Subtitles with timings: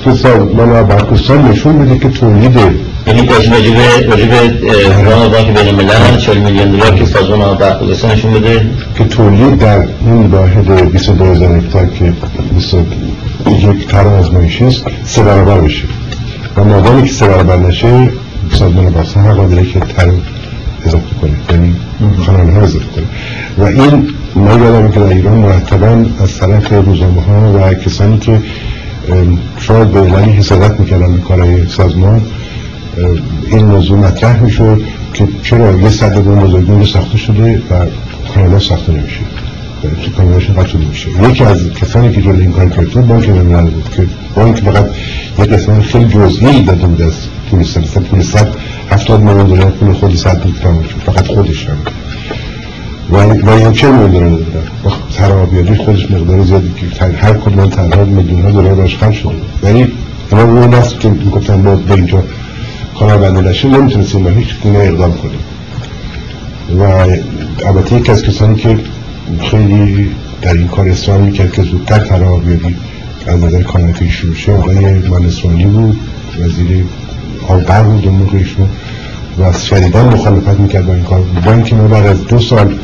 [0.00, 2.56] که سازمان آبرکستان نشون بده که تولید
[3.06, 3.52] یعنی راجب
[4.10, 4.32] راجب
[5.04, 8.66] راه بانک بین الملل 40 میلیون دلار که سازمان آبرکستان نشون بده.
[8.94, 12.12] که تولید در این واحد 22000 هکتار که
[13.50, 15.84] یک تر آزمایشی است سه برابر بشه.
[16.56, 18.10] و مادامی که سه برابر نشه
[18.52, 20.10] سازمان باسا حق داره که تر
[20.86, 21.30] اضافه کنه.
[21.50, 21.76] یعنی
[22.26, 23.04] خانه ها اضافه کنه.
[23.58, 28.40] و این ما یادم که در ایران مرتبا از طرف روزنامه ها و کسانی که
[29.58, 32.22] شاید به اعلانی حسادت می‌کردن به کارهای سازمان
[33.46, 34.82] این موضوع مطرح می‌شد
[35.14, 37.86] که چرا یه صد بون بزرگون ساخته شده و
[38.34, 39.20] کانادا ساخته نمیشه.
[40.04, 41.08] تو کانالش قطع نمیشه.
[41.30, 44.90] یکی از کسانی که جلوی این کار کرد بانک ملل بود که بانک فقط
[45.38, 47.12] یک قسمت خیلی جزئی داده بود از
[47.50, 48.48] پول مثلا پول صد
[48.90, 50.54] هفتاد میلیون دلار پول خود صد بود
[51.06, 51.76] فقط خودش هم.
[53.10, 54.62] و و این چه میلیون دلار دادن
[55.16, 59.92] ترابیادی خودش مقدار زیادی که هر کدوم تنها میلیون ها دلار راش خرج شده ولی
[60.30, 62.22] اینا اون است که می‌گفتن ما به اینجا
[62.98, 65.40] کار بنده نشه نمی‌تونستیم به هیچ گونه اقدام کنیم.
[66.80, 66.82] و
[67.66, 68.78] البته یک از کسانی که
[69.40, 70.10] خیلی
[70.42, 72.76] در این کار اصرار می‌کرد که زودتر قرار بیادی
[73.26, 75.98] از نظر کاناتی شروع شه آقای منصرانی بود
[76.40, 76.84] وزیر
[77.48, 78.68] آبر بود اون موقع ایشون
[79.38, 81.20] و شدیدا مخالفت می‌کرد با این کار.
[81.44, 82.74] با اینکه ما بعد از دو سال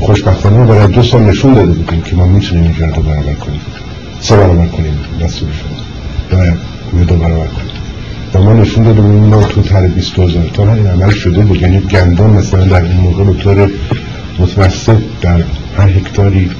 [0.00, 3.60] خوشبختانه از دو سال نشون داده بودیم که ما می‌تونیم اینجا رو برابر کنیم.
[4.20, 4.98] سه برابر کنیم.
[5.20, 6.36] دستور شما
[7.00, 7.70] و دو برابر کنیم.
[8.34, 11.62] و ما نشون داده بودیم ما تو تر 20 هزار تا این عمل شده بود.
[11.62, 13.70] یعنی گندم مثلا در این موقع به طور
[14.38, 15.42] متوسط در
[15.78, 16.50] هر هکتاری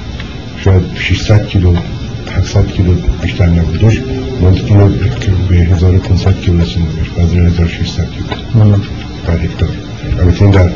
[0.63, 1.75] شاید 600 کیلو
[2.37, 4.01] 700 کیلو بیشتر نبودش
[4.41, 4.89] ما اینو
[5.49, 6.85] به 1500 کیلو رسیدیم.
[6.85, 8.77] بهش بعضی 1600 کیلو
[9.27, 9.69] در هکتار.
[10.19, 10.69] البته در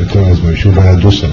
[0.00, 1.30] هکتار آزمایشی بعد دو سال.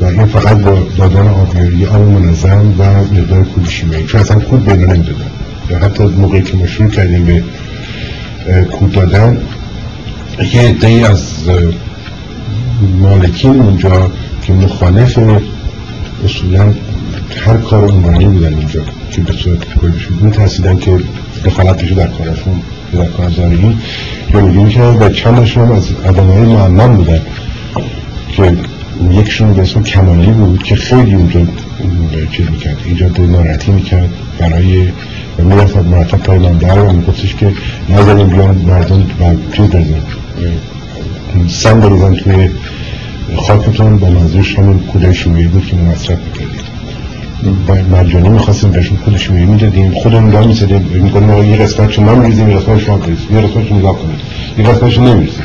[0.00, 4.64] و این فقط با دادن آبیاری آب منظم و مقدار کود شیمیایی چون اصلا کود
[4.64, 5.30] بین نمی‌دادن
[5.70, 7.42] یا حتی موقعی که ما شروع کردیم به
[8.64, 9.38] کود دادن
[10.54, 11.22] یه عده از
[12.98, 14.10] مالکین اونجا
[14.42, 15.18] که مخالف
[16.24, 16.74] اصولا
[17.36, 20.98] هر کار عنوانی بودن اینجا که به صورت کلیشون میترسیدن که
[21.44, 22.62] دخالتشو در کارشون
[22.92, 23.76] در کار زارگی
[24.34, 27.20] یا میگیم که و چندشون از آدم های معلم بودن.
[28.36, 28.56] که
[29.10, 31.40] یکشون به اسم کمالی بود که خیلی اونجا
[32.32, 34.08] چیز می‌کرد ایجاد ناراحتی می‌کرد.
[34.38, 34.88] برای
[35.38, 37.52] می‌رفت مرتب پای من در و میگفتش که
[37.88, 40.02] نظرین بیان مردم و چیز بزن
[41.48, 42.48] سن بریزن توی
[43.36, 46.60] خاکتون با منظورش همون کودای شیمیایی بود که مصرف می‌کردیم
[47.66, 49.90] با مرجانی می‌خواستیم بهشون کود شیمیایی می‌دادیم.
[49.94, 50.82] خودمون را می‌زدیم.
[51.02, 54.20] می‌کنیم آقا یه قسمت شما میریزیم یه قسمت شما بریزیم یه قسمت شما کنید.
[54.58, 55.44] یه قسمت شما نمیریزیم.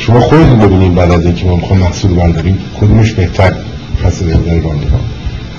[0.00, 2.58] شما خودتون ببینیم بعد از اینکه ما می‌خوام محصول برداریم.
[2.80, 4.80] کدومش بهتر در نظر راندمان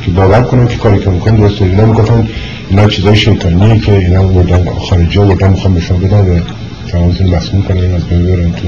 [0.05, 2.27] که باور کنم که کاری که می‌کنم درست اینا می‌گفتن
[2.69, 6.39] اینا چیزای شیطانیه که اینا بردن خارجی ها بردن می‌خوام به شما بدن و
[6.87, 8.67] تمامتون مسئول کنن از بین برن تو.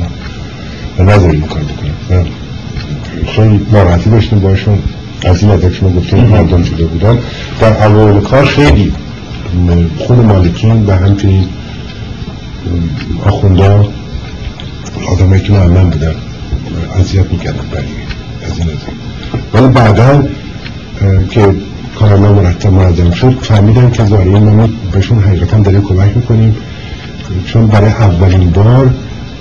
[1.03, 2.25] و این کار بکنم
[3.27, 4.79] خیلی ناراحتی داشتیم باشون.
[5.25, 7.17] از این نظر که ما گفتیم مردم شده بودن.
[7.59, 8.93] در اول کار خیلی
[9.97, 11.45] خود مالکین و همچنین
[13.25, 13.79] آخونده
[15.07, 16.15] آدمایی که معلم بودن
[16.99, 17.85] اذیت می‌کردن برای
[18.51, 18.93] از این نظر.
[19.53, 20.23] ولی بعدا
[21.29, 21.55] که
[21.99, 26.55] کارما مرتب منظم شد فهمیدن که زاری ما بهشون حقیقتا داره کمک می‌کنیم.
[27.45, 28.93] چون برای اولین بار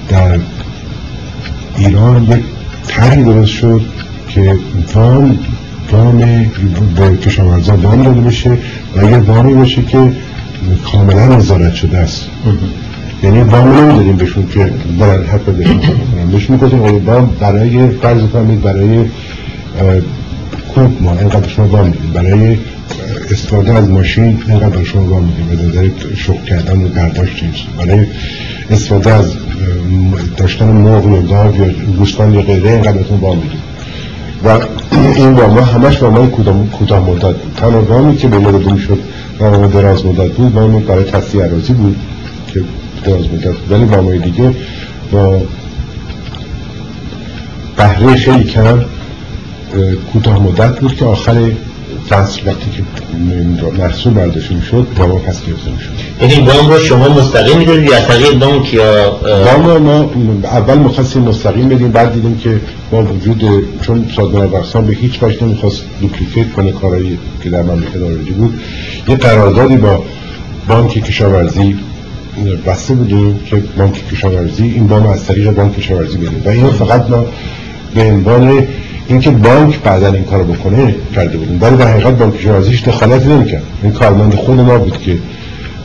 [0.09, 0.39] در
[1.77, 2.45] ایران یک
[2.89, 3.81] طرحی درست شد
[4.29, 4.57] که
[4.95, 5.39] وام
[5.93, 6.19] وام
[6.97, 8.59] به کشاورزان وام داده بشه
[8.97, 10.13] و یه وامی باشه که
[10.93, 12.27] کاملا نظارت شده است.
[13.23, 16.31] یعنی وام نمی‌دادیم بهشون که برای حق بهشون کنن.
[16.33, 19.05] بهشون می‌گفتیم وام برای فرض کنید برای
[20.75, 22.11] کوب ما اینقدر شما وام میدیم.
[22.13, 22.57] برای
[23.31, 25.47] استفاده از ماشین اینقدر شما وام میدیم.
[25.47, 27.45] به نظر شغل کردن و برداشت
[27.79, 28.07] برای
[28.71, 29.33] استفاده از
[30.37, 31.67] داشتن مرغ یا گاو یا
[31.99, 33.63] گوسفند یا غیره اینقدر بهتون وام میدیم.
[34.45, 34.59] و
[35.17, 36.27] این وام همش وام های
[36.67, 37.53] کوتاه مدت بود.
[37.57, 38.99] تنها وامی که به یاد شد
[39.39, 41.97] وام دراز مدت بود وام برای تصدیه عراضی بود
[42.55, 42.63] که
[43.05, 44.55] دراز بود ولی وام های دیگه
[45.13, 45.43] با
[47.77, 48.85] بهره خیلی کم
[50.13, 51.51] کوتاه مدت بود که آخر
[52.09, 52.83] فصل وقتی که
[53.79, 55.91] محصول برداشته می‌شد وام پس گرفته می‌شد
[56.23, 60.11] یعنی وام رو شما مستقیم می‌دادید یا طریق بانک یا وام ما
[60.45, 62.61] اول می‌خواستیم مستقیم بدیم بعد دیدیم که
[62.91, 63.45] با وجود
[63.83, 68.61] چون سازمان بخصان به هیچ وجه نمی‌خواست دوپلیکیت کنه کارایی که در مملکت آرادی بود
[69.09, 70.05] یه قراردادی با
[70.69, 71.77] بانک کشاورزی
[72.67, 77.11] بسته بودیم که بانک کشاورزی این وام از طریق بانک کشاورزی بدیم و اینو فقط
[77.11, 77.25] ما
[77.95, 78.67] به عنوان
[79.09, 81.59] اینکه بانک بعدا این کارو بکنه کرده بودیم.
[81.61, 83.63] ولی در حقیقت بانک کشاورزیش دخالت نمی‌کرد.
[83.83, 85.19] این کارمند خود ما بود که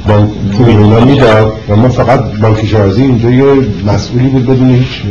[0.08, 3.46] بانک پول اینا می‌داد و ما فقط بانک کشاورزی اینجا یه
[3.88, 5.02] مسئولی بود بدون هیچ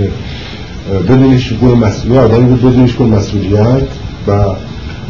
[1.08, 3.82] بدون هیچ گونه مسئولیت آدمی بود بدون هیچ گونه مسئولیت
[4.28, 4.44] و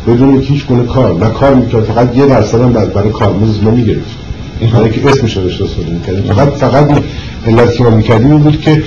[0.07, 1.15] بدون هیچ گونه کار.
[1.15, 1.85] نه کار می‌کرد.
[1.85, 4.26] فقط یه درصد هم برای کارمز ما می‌گرفت.
[4.61, 6.23] این برای که اسمش رو داشته می‌کردیم.
[6.23, 7.03] فقط فقط
[7.47, 8.83] علت که ما می‌کردیم این بود که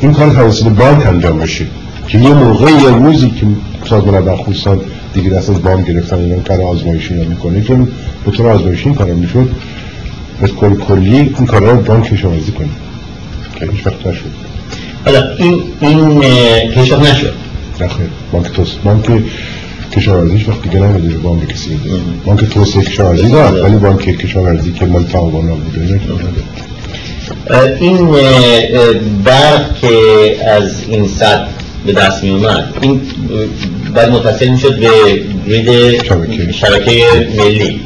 [0.00, 1.66] این کار توسط بانک انجام بشه.
[2.08, 3.46] که یه موقع یه روزی که
[3.88, 4.80] سازمان برخوستان
[5.14, 7.88] دیگه دست از بام گرفتن اینا کار آزمایشی رو می‌کنه چون
[8.24, 9.48] به طور آزمایشی این کارا می‌شد.
[10.40, 12.68] به کل کلی این کارا رو بانک کشاورزی کنه.
[13.56, 14.24] که هیچ وقت نشد.
[15.04, 16.20] حالا این این
[16.70, 17.32] کشف نشد.
[17.80, 18.78] نخیر بانک توست.
[18.84, 19.06] بانک
[19.96, 21.80] کشاورزیش وقتی دیگه نمیده به بانک کسی
[22.24, 26.00] بانک توسعه کشاورزی دارد ولی بانک کشاورزی که مال تعاون بوده
[27.80, 28.10] این
[29.24, 29.88] برق که
[30.46, 31.48] از این سطح
[31.86, 33.00] به دست می اومد این
[33.94, 36.02] بعد متصل می شد به گرید
[36.52, 37.28] شبکه.
[37.36, 37.80] ملی.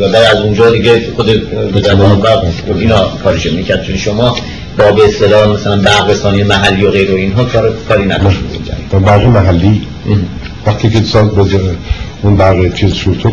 [0.00, 1.26] و بعد از اونجا دیگه خود
[1.72, 2.44] به زمان برق
[2.78, 3.82] اینا کارش می‌کرد.
[3.84, 4.36] چون شما
[4.78, 8.38] با به اصطلاح مثلا برق رسانی محلی و غیر و اینها کار کاری نداشت
[8.92, 9.82] برق محلی.
[10.66, 11.76] وقتی که سال بذاره
[12.22, 13.30] اون برق چیز شد تو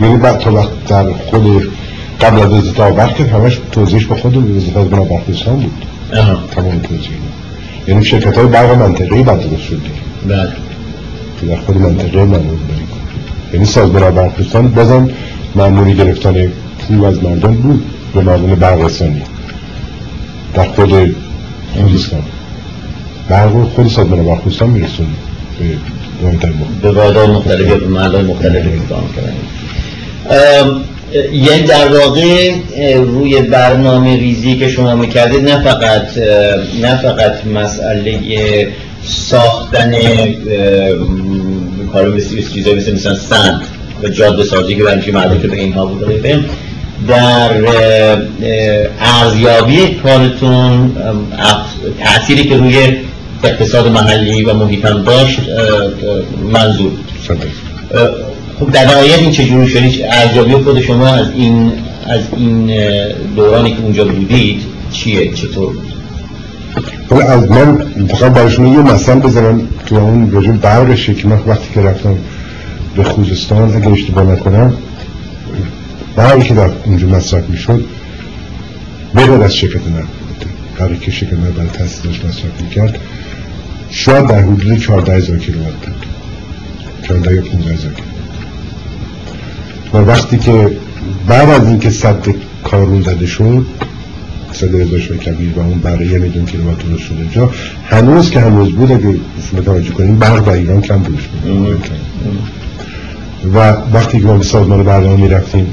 [0.00, 1.68] یعنی بعد تا وقت در خود
[2.20, 5.84] قبل از آبرق که همش توضیحش به خود وزارت از بنا برقستان بود.
[6.50, 7.10] تمام توضیح
[7.88, 9.80] یعنی شرکت های برق منطقه‌ای بعد درست شد
[10.28, 10.52] بله.
[11.40, 12.86] که در خود منطقه معمول داری
[13.52, 15.10] یعنی سازمان برقستان بازم
[15.54, 17.84] معمولی گرفتن پول از مردم بود
[18.14, 19.22] به معمول برقستانی
[20.54, 21.16] در خود
[21.74, 22.22] خوزستان
[23.28, 25.06] برق خود سازمان برقستان میرسون
[26.82, 29.34] به واحدهای مختلف به محلهای مختلف کار کردن.
[31.32, 32.54] یعنی در واقع
[32.96, 36.18] روی برنامه ریزی که شما می‌کردید نه فقط
[36.82, 38.68] نه فقط مسئله
[39.04, 39.94] ساختن
[41.92, 43.60] کارو مثل چیزایی مثل مثلا سند
[44.02, 46.22] و جاده سازی که برای که به اینها بود
[47.08, 47.50] در
[49.00, 50.96] ارزیابی کارتون
[52.00, 52.96] تأثیری که روی
[53.44, 55.40] اقتصاد محلی و محیطم داشت
[56.52, 56.92] منظور
[58.60, 61.72] خب در نهایت این چجوری شدید ارزیابی خود شما از این
[62.06, 62.70] از این
[63.36, 64.62] دورانی که اونجا بودید
[64.92, 65.92] چیه؟ چطور بود؟
[67.10, 71.74] ولی از من فقط برای یه مثل بزنم تو اون رجل برقشه که من وقتی
[71.74, 72.18] که رفتم
[72.96, 74.74] به خوزستان اگه اشتباه نکنم
[76.16, 77.84] برقی که در اونجا مصرف می‌شد
[79.14, 80.46] بغیر از شرکت نفت
[80.78, 82.98] برقی که شرکت نفت برای تحصیلش مصرف می‌کرد.
[83.90, 85.70] شاید در حدود 14 هزار کیلومتر.
[85.72, 86.06] بود
[87.02, 87.92] 14 یا 15 هزار
[89.94, 90.70] و وقتی که
[91.26, 92.26] بعد از اینکه صد
[92.64, 93.66] کارون زده شد
[94.52, 97.50] صد هزار کبیر و اون برای یه میلیون کیلومتر درست شده جا
[97.84, 99.16] هنوز که هنوز بود اگه
[99.52, 101.22] متوجه کنیم برق در ایران کم بودش.
[101.22, 101.88] بود
[103.54, 103.58] و
[103.92, 105.66] وقتی که ما به سازمان برنامه می‌رفتیم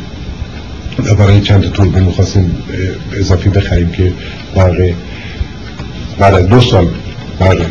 [1.06, 2.58] و برای چند توربین می‌خواستیم
[3.14, 4.14] اضافی بخریم که
[4.56, 4.94] برق
[6.20, 6.88] بعد دو سال
[7.40, 7.66] برق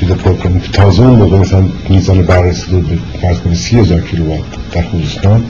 [0.00, 4.00] چیز پر کنیم تازه اون موقع مثلا میزان برق رسیده به فرض کنید سی هزار
[4.00, 4.40] کیلووات
[4.72, 5.44] در خوزستان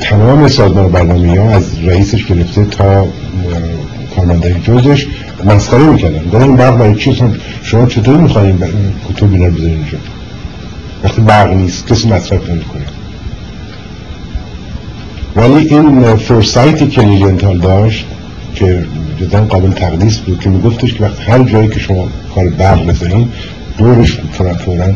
[0.00, 3.06] تمام سازمان برنامه ها از رئیسش گرفته تا
[4.16, 5.06] کارمنده جزش
[5.44, 6.24] مسخره می‌کردن.
[6.24, 7.16] گفتن این برق برای چی؟
[7.62, 8.58] شما چطور می‌خواین
[9.08, 9.98] کتب بینا رو بذارین اینجا؟
[11.04, 12.86] وقتی برق نیست کسی مصرف نمی‌کنه.
[15.36, 18.04] ولی این فورسایتی که لیلینتال داشت
[18.54, 18.84] که
[19.22, 23.28] جدا قابل تقدیس بود که میگفتش که وقتی هر جایی که شما کار برق بزنین
[23.78, 24.94] دورش فورا فورا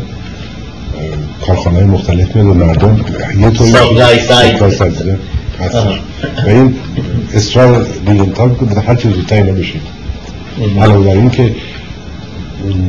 [1.46, 3.04] کارخانه مختلف میاد و مردم
[3.40, 3.72] یه طوری
[4.70, 5.18] سازده
[6.46, 6.74] و این
[7.34, 9.82] اصرار لیلینتال بود هر چیز زودتر اینا بشید
[10.80, 11.54] علاوه بر این که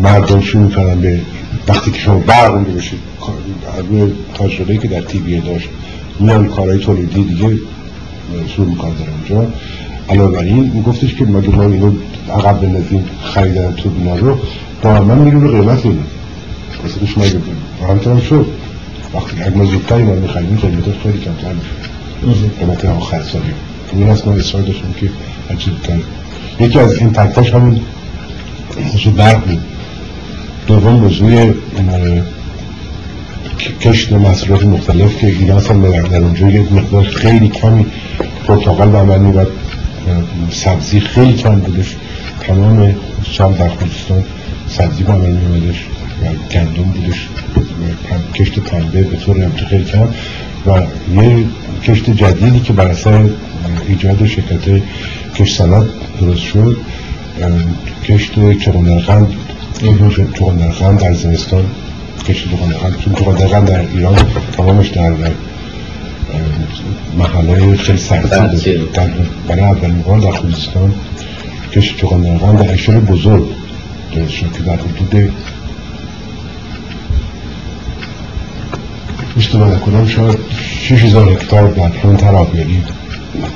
[0.01, 1.21] مردم شروع کردن به
[1.67, 2.99] وقتی که شما برق اونجا بشید
[3.89, 4.11] روی
[4.57, 5.69] شده که در تیویه داشت
[6.19, 7.57] میان کارهای تولیدی دیگه
[8.55, 9.51] شروع می‌کنن در اونجا.
[10.09, 11.91] علاوه بر این میگفتش که مگه ما اینو
[12.29, 14.37] عقب بندازیم خریدن تو بینا رو؟
[14.81, 16.01] دائما میرون رو قیمت اینه
[16.85, 17.39] مثلش نگه
[17.81, 18.45] و همچنان شد.
[19.13, 21.53] وقتی اگه ما زودتر اینا رو میخریدیم قیمتش خیلی کمتر
[22.21, 23.53] میشه قیمت آخر سالی.
[23.93, 25.09] این هست ما اصرار داشتیم که
[25.65, 25.99] زودتر.
[26.59, 27.79] یکی از این تکتاش همون
[28.93, 29.61] موضوع برق بود.
[30.67, 31.31] دوم موضوع
[33.81, 37.85] کشت و محصولات مختلف که ایران هم در اونجا یه مقدار خیلی کمی
[38.47, 39.51] پرتقال به عمل میباد
[40.51, 41.95] سبزی خیلی کم بودش.
[42.39, 42.95] تمام
[43.37, 44.23] سال در خودستان
[44.69, 45.85] سبزی به عمل میبادش
[46.21, 47.27] و گندم بودش.
[48.35, 50.07] کشت پنبه به طور خیلی کم.
[50.65, 50.81] و
[51.13, 51.45] یه
[51.83, 53.29] کشت جدیدی که بر اثر
[53.87, 54.81] ایجاد شرکت
[55.35, 55.87] کشت سلات
[56.21, 56.77] درست شد.
[58.05, 59.27] کشت چغندرقند
[60.33, 61.65] چغندرقند در زمستان
[62.27, 64.15] کشت چغندرقند چون چغندرقند در ایران
[64.57, 65.13] تمامش در
[67.17, 68.89] محله خیلی سختی
[69.47, 70.93] برای اولین بار در خوزستان
[71.73, 73.45] کش چوغندرقان در اشتر بزرگ
[74.15, 75.31] درست شد که در حدود
[79.37, 80.39] اشتباه نکنم شاید
[80.81, 82.83] شیش هزار هکتار در همون ترابیری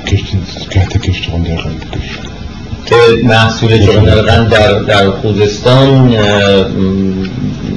[0.06, 0.38] کشتی
[0.70, 2.32] کهت کشت چوغندرقان شد
[2.86, 6.16] که محصول چوغندرقان در, در خوزستان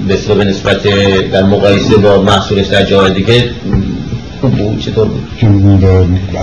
[0.08, 0.84] به نسبت
[1.32, 3.50] در مقایسه با محصولش در جای دیگه
[4.50, 5.86] بود چطور بود؟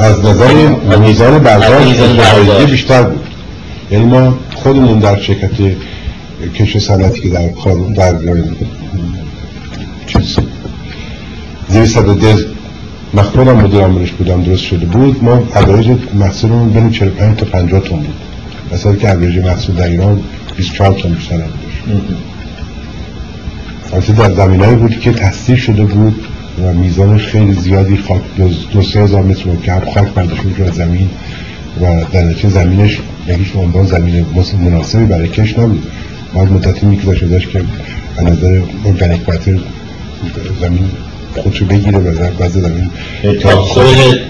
[0.00, 0.54] از نظر
[0.98, 3.26] میزان برداشت بیشتر بود.
[3.90, 5.50] یعنی ما خودمون در شرکت
[6.54, 7.48] کش صنعتی که در
[7.96, 8.14] در
[10.06, 10.36] چیز.
[11.68, 12.44] زیر صد دز
[13.12, 15.24] من خودم مدیر عاملش بودم درست شده بود.
[15.24, 18.14] ما ادایج محصولمون بین 45 تا 50 تن بود.
[18.72, 20.22] مثلا که ادایج محصول در ایران
[20.56, 21.50] 24 تن بیشتر هم
[23.92, 26.26] داشت در زمینه بود که تصدیح شده بود.
[26.58, 28.20] و میزانش خیلی زیادی خاک
[28.72, 31.10] دو سه هزار متر مکعب خاک برداشت از زمین
[31.80, 34.26] و در نتیجه زمینش به هیچ عنوان زمین
[34.60, 35.86] مناسبی برای کش نبود.
[36.34, 37.62] بعد مدتی میگذشت داشت که
[38.18, 39.58] از نظر ارگانیک متر
[40.60, 40.90] زمین
[41.36, 42.90] خودشو بگیره و بعض زمین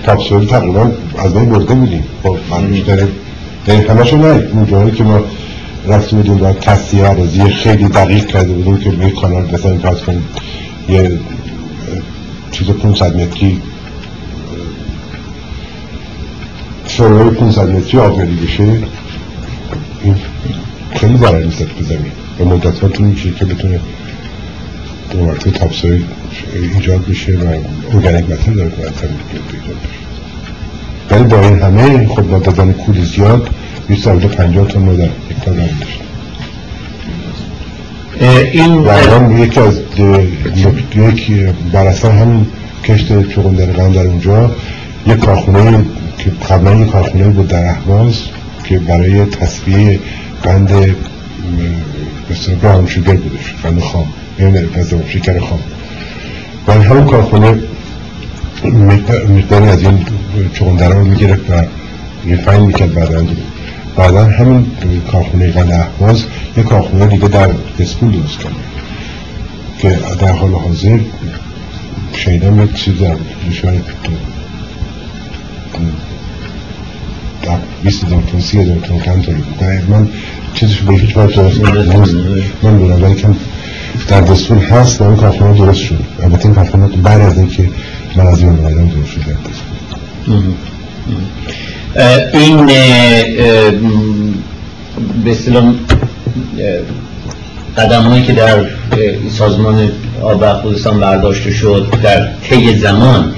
[0.04, 2.04] تاپسویل تقریبا از بین برده بودیم.
[2.22, 3.06] با من بیشتر
[3.68, 5.20] یعنی همشو نه اون که ما
[5.88, 10.24] رفته بودیم و تصیه عرضی خیلی دقیق کرده بودیم که به کانال مثلا فرض کنیم.
[10.88, 11.18] یه
[12.52, 13.62] چیز 500 متری
[16.86, 18.62] سروای 500 متری آبیاری بشه
[20.02, 20.16] این
[20.94, 22.12] خیلی ضرر می‌زد به زمین.
[22.40, 23.80] و مدت ها طول میشه که بتونه
[25.10, 26.04] دو مرتبه تابسایی
[26.74, 27.46] ایجاد بشه و
[27.94, 30.02] ارگانیک متر داره که ایجاد بشه.
[31.10, 33.48] ولی با این همه خب با دادن کول زیاد
[33.88, 36.11] 250 تن رو در هکتار داشت
[38.22, 38.86] این
[39.38, 39.80] یکی از
[40.94, 42.46] یکی بر اصلا همین
[42.84, 44.50] کشت چوغن در در اونجا
[45.06, 45.84] یک کارخونه
[46.18, 48.14] که قبلا یک کارخونه بود در احواز
[48.64, 50.00] که برای تصفیه
[50.42, 50.72] قند
[52.30, 54.06] مثل براون شوگر بودش قند خام
[54.38, 54.58] یعنی
[55.08, 55.60] شکر خام.
[56.68, 57.58] و همون کارخونه
[59.28, 60.06] مقداری از این
[60.54, 61.64] چغندره رو می‌گرفت و
[62.24, 63.22] ریفاین می‌کرد بعدا
[63.96, 64.66] بعدا همین
[65.12, 66.24] کارخونه قند احواز
[66.56, 68.52] یک کارخونه دیگه در دسپول درست کرد
[69.78, 70.98] که در حال حاضر
[72.12, 73.16] شنیدم یک چیز در
[73.50, 73.84] شاید
[77.42, 79.90] در 20 هزار تون سی هزار تون کم تایی بود.
[79.90, 80.08] من
[80.54, 82.14] چیزش به هیچ وقت درست
[82.62, 83.36] من بودم ولی کم
[84.08, 86.04] در دستور هست و این کارخانه درست شد.
[86.22, 87.68] البته این کارخانه بعد از اینکه
[88.16, 89.34] من از این اومدم درست شد در
[92.32, 92.66] این
[95.24, 95.34] به
[97.76, 98.66] قدم هایی که در
[99.30, 99.90] سازمان
[100.22, 103.32] آب خوزستان برداشته شد در طی زمان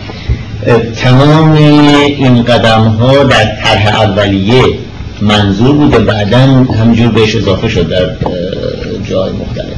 [0.97, 4.63] تمام این قدم ها در طرح اولیه
[5.21, 6.39] منظور بوده بعدا
[6.81, 8.07] همجور بهش اضافه شد در
[9.11, 9.77] جای مختلف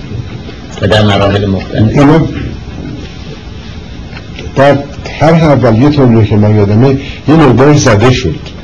[0.83, 2.21] و در مراحل مختلف.
[4.56, 8.56] در طرح اولیه طور که من یادمه یه مقدار زده شد.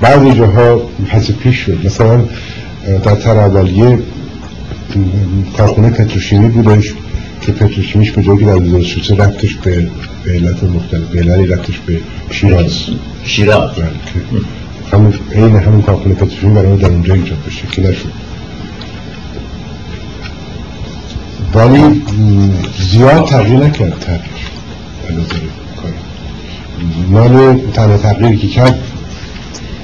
[0.00, 0.76] بعضی جاها
[1.08, 1.86] پس پیش شد.
[1.86, 2.24] مثلا
[3.04, 3.98] در اولیه
[5.56, 6.94] کارخونه پتروشیمی بودش
[7.40, 9.88] که پتروشیمیش به جایی که در 2006 رفتش به
[10.24, 12.84] به علت مختلف به علت رفتش به شیراز.
[13.24, 13.70] شیراز.
[13.70, 13.90] بله،
[14.92, 18.12] همون این همون کارخونه پتروشیمی برای در اونجا ایجاد بشه که نشد.
[21.54, 22.02] ولی
[22.78, 24.20] زیاد تغییر نکرد تغییر
[25.08, 25.36] به نظر
[27.08, 28.89] مال تنها تغییری که کرد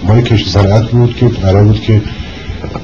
[0.02, 2.00] مال کشت صنعت بود که قرار بود که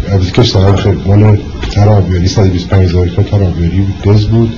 [0.08, 1.38] از کشت صنعت خیلی مال
[1.70, 4.52] ترابیاری 125 هزار تا ترابیاری دز بود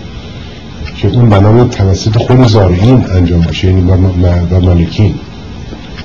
[0.96, 3.80] که اون بنا توسط خود زارگین انجام بشه یعنی
[4.50, 5.14] و مالکین.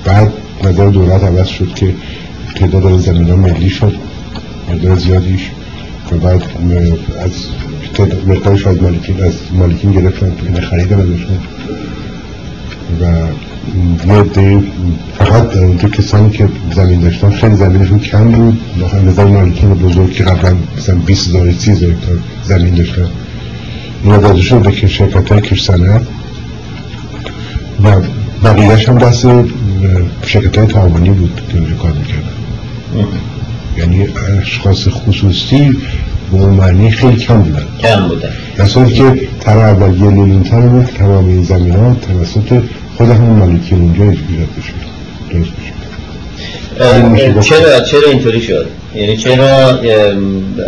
[0.04, 0.32] بعد
[0.64, 1.94] نظر دولت عوض شد که
[2.54, 3.94] تعداد از زمین ها ملی شد
[4.68, 5.50] مقدار زیادیش
[6.12, 6.42] و بعد
[7.20, 7.32] از
[8.26, 11.38] مقدارش از مالکین از مالکین گرفتن این خرید ازشون.
[13.00, 13.04] و
[14.36, 14.62] یه
[15.18, 18.60] فقط اونجا کسانی که زمین داشتن خیلی زمینشون کم بود.
[19.08, 21.94] نظر مالکین بزرگ که قبلا مثلا 20 هزار 30 هزار
[22.44, 23.08] زمین داشتن.
[24.42, 26.02] شد به شرکت های کش صنعت.
[27.84, 28.00] و
[28.44, 29.26] بقیهش هم دست
[30.26, 32.30] شرکت های تعاونی بود که اونجا کار می‌کردن.
[33.78, 34.08] یعنی
[34.40, 35.76] اشخاص خصوصی
[36.30, 37.62] به اون معنی خیلی کم بودن.
[37.80, 38.28] کم بودن.
[38.56, 42.62] در که تر اولیه لیلینتر بود تمام این زمین ها توسط
[43.00, 44.72] خود همون مالکی اونجا ایجاد بشه
[45.30, 45.50] درست
[47.10, 49.66] بشه چرا چرا اینطوری شد؟ یعنی چرا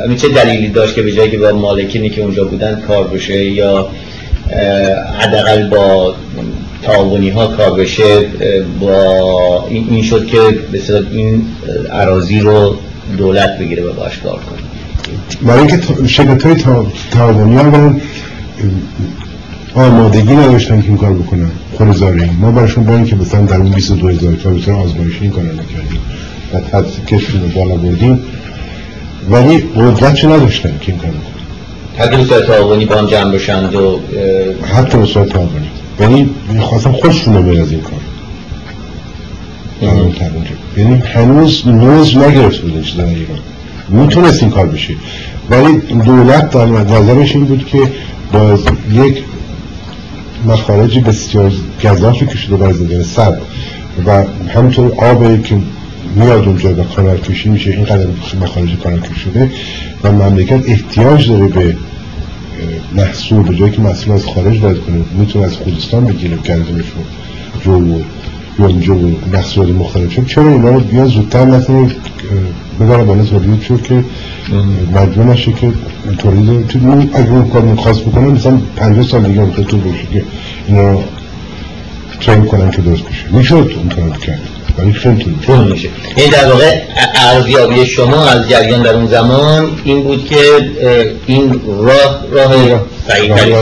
[0.04, 3.44] همین چه دلیلی داشت که به جایی که با مالکینی که اونجا بودن کار بشه
[3.44, 3.88] یا
[5.18, 6.14] حداقل با
[6.82, 8.20] تعاونی ها کار بشه
[8.80, 10.38] با این شد که
[10.72, 11.46] به این
[11.92, 12.76] عراضی رو
[13.18, 14.62] دولت بگیره و باش کار کنه.
[15.42, 16.56] برای اینکه شرکت های
[17.12, 17.94] تعاونی ها
[19.74, 21.50] آمادگی نداشتن که این کار بکنن.
[21.72, 22.04] خود
[22.40, 26.00] ما براشون با اینکه مثلا در اون 22 هزار تا بسیار آزمایشی این کار نکردیم
[26.54, 28.20] و تدس کشون رو بالا بردیم.
[29.30, 31.32] ولی قدرت نداشتن که این کار بکنن.
[31.98, 34.00] حتی به صورت تعاونی با هم جمع بشند و
[34.74, 38.00] حتی به صورت تعاونی یعنی خواستم خوششون رو از این کار.
[40.76, 43.38] یعنی هنوز نوز نگرفت بود این در ایران.
[43.88, 44.94] می‌تونست این کار بشه.
[45.50, 47.78] ولی دولت در نظرش این بود که
[48.32, 48.58] با
[48.92, 49.24] یک
[50.46, 51.52] مخارج بسیار
[51.84, 53.38] گذافی که شده برای زندگی سب.
[54.06, 55.56] و همینطور آبی که
[56.16, 58.06] میاد اونجا و کانال کشی میشه این قدر
[58.40, 59.50] مخارج کانال کشی شده.
[60.02, 61.76] و مملکت احتیاج داره به
[62.96, 64.96] محصول به جایی که محصول از خارج وارد کنه.
[65.18, 66.84] می‌تونه از خوزستان بگیره گندمش
[67.64, 68.00] رو جو و
[68.58, 70.26] یونجو و محصول مختلف.
[70.26, 71.90] چرا اینا رو بیا زودتر نتونه
[72.80, 74.04] ببره بالا تولید شد که
[74.94, 75.72] مجبور نشه که
[76.18, 76.78] تولید تو
[77.14, 80.24] اگر اون کار می‌خواست بکنه مثلا 50 سال دیگه می‌خواد طول بشه که
[80.68, 80.98] اینا
[82.20, 83.24] ترین کنن که درست بشه.
[83.30, 84.40] می‌شد اون کرد.
[84.78, 85.36] ولی خیلی
[85.70, 86.80] میشه این در واقع
[87.14, 90.36] ارزیابی شما از جریان در اون زمان این بود که
[91.26, 92.54] این راه راه
[93.08, 93.52] صحیح تری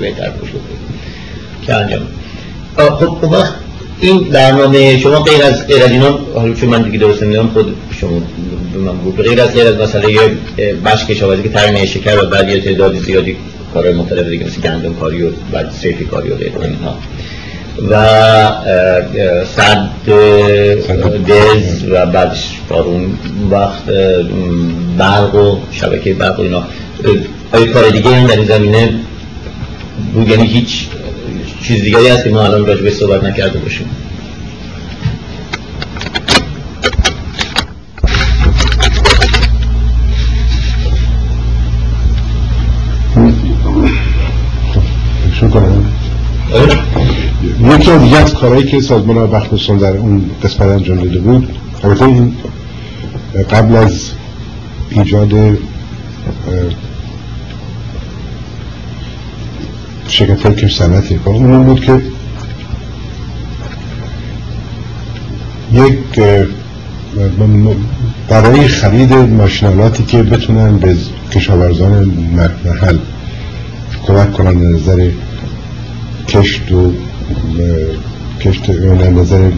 [0.00, 0.32] بهتر
[1.66, 2.00] که انجام.
[2.76, 3.34] خب خب
[4.00, 7.76] این برنامه شما غیر از غیر از اینا حالا چون من دیگه درست نمی‌دونم خود
[8.00, 8.22] شما
[8.72, 10.08] به بود غیر از غیر از مسئله
[10.84, 13.36] بش کشاورزی که تامین شکر و بعد یه تعداد زیادی
[13.74, 16.98] کارهای مختلف دیگه مثل گندم کاری و بعد سیفی کاری و غیر اینها.
[17.90, 17.94] و
[19.44, 19.88] صد
[21.28, 23.18] دز و بعدش اون
[23.50, 23.84] وقت
[24.98, 26.64] برق و شبکه برق و اینا.
[27.52, 28.94] آیا کار دیگه هم در این زمینه
[30.14, 30.86] بود یعنی هیچ
[31.62, 33.90] چیز دیگری هست که ما الان راجع به صحبت نکرده باشیم.
[47.78, 51.48] یکی از از کارهایی که سازمان وقت در اون قسمت انجام داده بود
[51.84, 52.36] البته این
[53.50, 54.10] قبل از
[54.90, 55.58] ایجاد
[60.08, 62.02] شرکت های کش صنعتی اون بود که
[65.72, 66.20] یک
[68.28, 70.96] برای خرید ماشینالاتی که بتونن به
[71.32, 72.04] کشاورزان
[72.64, 72.98] محل
[74.06, 75.10] کمک کنن نظر
[76.28, 76.92] کشت و
[78.40, 79.50] کشت نظر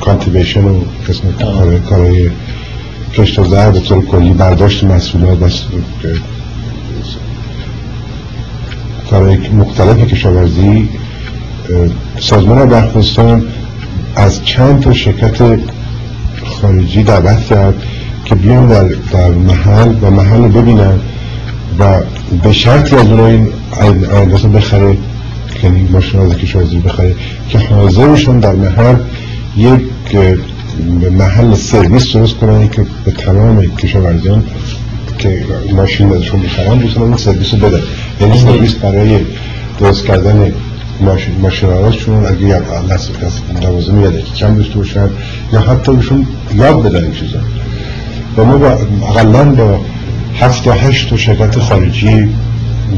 [0.00, 1.38] کانتیویشن و قسمت
[1.88, 2.30] کارهای
[3.14, 5.48] کشت و زر به طور کلی برداشت مسئولات و
[9.10, 10.88] کارهای مختلف کشاورزی
[12.18, 13.44] سازمان برخواستان
[14.16, 15.58] از چند تا شرکت
[16.44, 17.82] خارجی دعوت کرد
[18.24, 21.00] که بیان در, در محل و محل رو ببینن
[21.78, 22.00] و
[22.42, 23.48] به شرطی از اونها این
[23.80, 24.96] آینده بخره
[25.62, 27.14] یعنی ماشین از کشاورزی بخره
[27.48, 28.96] که حاضرشون در محل
[29.56, 29.80] یک
[31.18, 34.44] محل سرویس درست کنن که به تمام کشاورزیان
[35.18, 35.44] که
[35.76, 37.80] ماشین ازشون می‌خرن بتونن این سرویس رو بدن.
[38.20, 39.18] یعنی سرویس برای
[39.80, 40.52] درست کردن
[41.00, 43.10] ماشین ماشین اگه یک دست
[43.60, 45.08] دوازه یاد که کم داشته باشن
[45.52, 47.38] یا حتی بهشون یاد بدن این چیزا.
[48.36, 48.78] و ما با
[49.54, 49.80] با
[50.40, 52.34] هفت تا هشت شرکت خارجی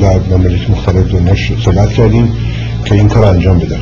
[0.01, 2.33] در مملکت مختلف دنیا صحبت کردیم
[2.85, 3.81] که این کار انجام بدن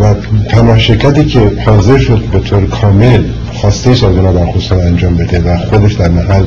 [0.00, 0.14] و
[0.48, 5.92] تنها شرکتی که حاضر شد به طور کامل خواسته سازمان برخواستان انجام بده و خودش
[5.92, 6.44] در محل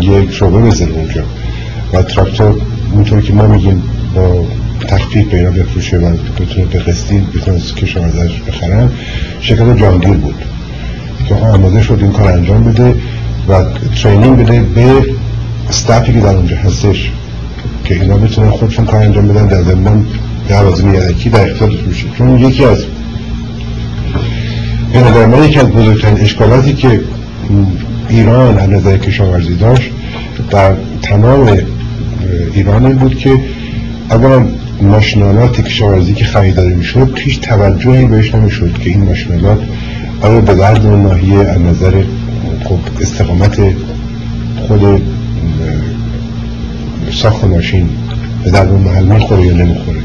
[0.00, 1.22] یک شعبه بذاره اونجا.
[1.92, 2.60] و تراکتور
[2.92, 3.82] اونطور که ما میگیم
[4.14, 4.46] با
[4.88, 8.90] تخفیف به اینا بفروشه و بتونه به قسطی بتونه از کشاورزش بخرن
[9.40, 10.44] شرکت جانگیر بود.
[11.28, 12.94] که آماده شد این کار انجام بده.
[13.48, 13.64] و
[14.02, 15.04] ترینینگ بده به
[15.68, 17.12] استافی که در اونجا هستش
[17.84, 20.06] که اینا بتونن خودشون کار انجام بدن در زمان
[20.50, 22.84] لوازم یدکی در اختیارش میشه چون یکی از
[24.92, 27.00] به نظر من یکی از بزرگترین اشکالاتی که
[28.08, 29.90] ایران از نظر کشاورزی داشت
[30.50, 31.58] در تمام
[32.54, 33.30] ایران این بود که
[34.10, 34.46] اولا
[34.82, 39.58] ماشینالات کشاورزی که خریداری می‌شد هیچ توجهی بهش نمی‌شد که این ماشینالات
[40.22, 42.02] آیا به درد اون ناحیه از نظر
[42.64, 43.60] خب استقامت
[44.56, 45.02] خود
[47.12, 47.88] ساخت ماشین
[48.44, 49.98] به درد محل می‌خوره یا نمی‌خوره؟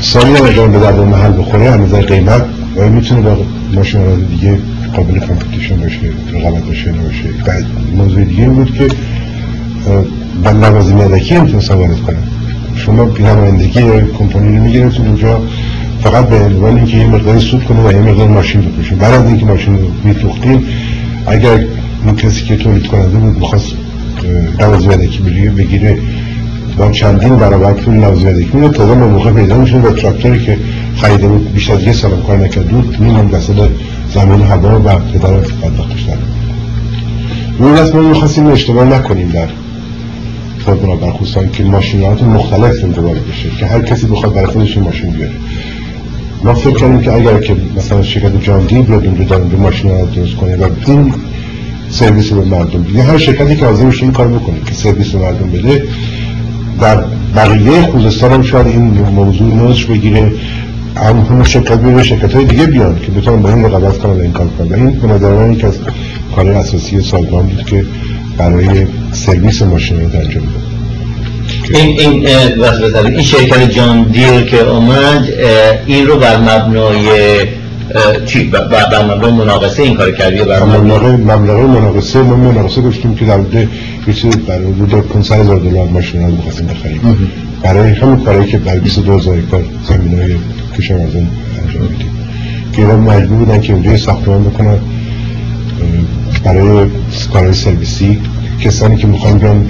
[0.00, 2.44] سالی اگر به درد محل بخوره از قیمت
[2.76, 3.36] آیا می‌تونه با
[3.74, 4.58] ماشینالات دیگه
[4.96, 5.98] قابل competition باشه
[6.32, 7.28] رقابت باشه نباشه.
[7.46, 7.64] بعد
[7.96, 8.88] موضوع دیگه بود که
[10.44, 12.22] من لوازم یدکی هم تونستم وارد کنم
[12.76, 13.80] شما نمایندگی
[14.18, 15.42] کمپانی رو میگرفتون اونجا
[16.02, 19.26] فقط به عنوان اینکه یه مقداری سود کنه و یه مقدار ماشین بپوشیم بعد از
[19.26, 20.64] اینکه ماشین رو میفروختیم
[21.26, 21.64] اگر
[22.04, 23.72] اون کسی که تولید کننده بود می‌خواست
[24.60, 25.98] لوازم یدکی بگیره
[26.78, 30.58] با چندین برابر پول یدکی میره تازه به موقع پیدا میشه با تراکتوری که
[30.96, 33.68] خریده بود بیش از یه سال کار نکرد بود میمون وسط
[34.14, 36.16] زمین هوا و پدر بدبختش در
[37.58, 39.48] روی دست ما می‌خواستیم اشتباه نکنیم در
[40.64, 45.32] خود برخوستان که ماشینات مختلف انتبار بشه که هر کسی بخواد برای خودش ماشین بیاره.
[46.44, 49.90] ما فکر کنیم که اگر که مثلا شرکت جان دی بیاد اونجا دارن به ماشین
[49.90, 51.14] ها درست کنه و این
[51.90, 55.50] سرویس به مردم بده هر شرکتی که حاضر این کار بکنه که سرویس به مردم
[55.50, 55.84] بده
[56.80, 57.04] در
[57.36, 58.82] بقیه خوزستان هم شاید این
[59.14, 60.32] موضوع نوش بگیره.
[60.96, 64.32] هم همون شرکت بیره شرکت های دیگه بیان که بتونن با این رقابت کنن این
[64.32, 64.68] کار کنن.
[64.68, 65.78] و این به نظر من یک از
[66.36, 67.84] کار اساسی سازمان بود که
[68.38, 70.42] برای سرویس ماشین رو انجام
[71.70, 72.26] این این
[73.06, 75.28] این شرکت جان دیر که اومد
[75.86, 77.08] این رو بر مبنای
[78.26, 83.24] چی؟ بر مبنای مناقصه این کار کردی بر مبنای؟ مبلغ مناقصه ما مناقصه داشتیم که
[83.24, 87.30] در حدود یه برای حدود 500 هزار دلار ماشین رو می‌خواستیم بخریم.
[87.62, 90.36] برای همون کاری که برای 22 هزار اکتار زمینای
[90.78, 91.28] کشاورزان
[91.66, 92.10] انجام میدیم.
[92.72, 94.78] که اینا مجبور بودن که اونجا ساختمان بکنن
[96.44, 96.86] برای
[97.32, 98.20] کارهای سرویسی.
[98.64, 99.68] کسانی که می‌خوان بیان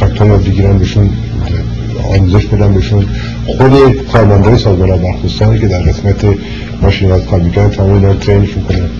[0.00, 1.10] تراکتور رو بگیرن بهشون
[2.04, 3.06] آموزش بدن بهشون.
[3.46, 6.24] خود کارمندای سازمان برخوستانی که در قسمت
[6.82, 8.90] ماشینات کار می‌کنن تمام اینا ترینشون کنن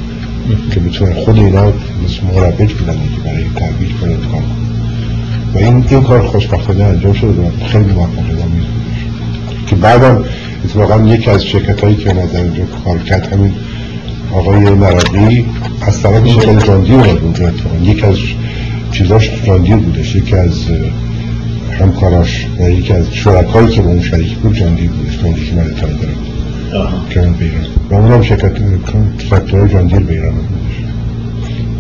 [0.71, 1.73] که بتونن خود اینا
[2.35, 4.43] مربج بودن که برای تحویل کنن کار
[5.55, 10.25] و این این کار خوشبختانه انجام شده و خیلی آمیز بودش که بعدم
[10.65, 13.53] اتفاقا یکی از شرکت هایی که نظر اینجا کار کرد همین
[14.33, 15.47] آقای نراقی
[15.81, 17.51] از طرف شرکت جاندی اومد اونجا
[17.83, 18.17] یکی از
[18.93, 20.53] چیزاش جاندیر بودش یکی از
[21.81, 25.67] همکاراش و یکی از شرکایی که با اون شریک بود جاندیر بودش جاندیر که من
[25.71, 28.53] اطلاع دارم که من بیران و اون هم شرکت
[29.31, 30.89] تراکتورهای جاندیر بیران بودش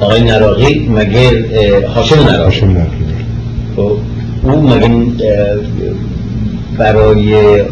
[0.00, 1.44] آقای نراقی مگه
[1.94, 2.90] هاشم نراقی؟ هاشم نراقی.
[3.76, 3.98] خب،
[4.42, 4.88] او مگه
[6.78, 7.62] برای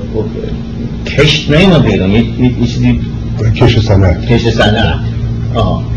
[1.06, 2.24] کشت نیما بیران یه
[2.66, 3.00] چیزی
[3.56, 4.94] کش سنت کش سنت
[5.54, 5.95] آها.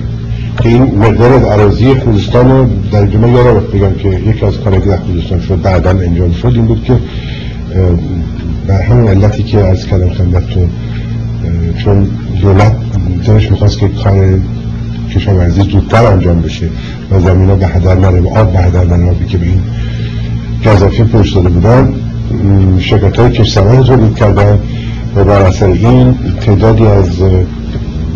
[0.62, 4.98] که این مقدار عراضی خوزستان در جمعه یارا بگم که یکی از کاری که در
[4.98, 6.98] خوزستان شد بعدا انجام شد این بود که
[8.68, 10.70] بر همون علتی که از کلم خدمتتون
[11.78, 12.08] چون
[12.42, 12.76] دولت
[13.26, 14.40] دلش می‌خواست که کار
[15.16, 16.70] کشاورزی زودتر انجام بشه
[17.12, 19.62] و زمین ها به هدر نره و آب به هدر نره که به این
[20.66, 21.94] گذافی پشت داده بودن.
[22.80, 24.60] شرکت های کشتران تولید کردن
[25.16, 27.22] و بر اثر این تعدادی از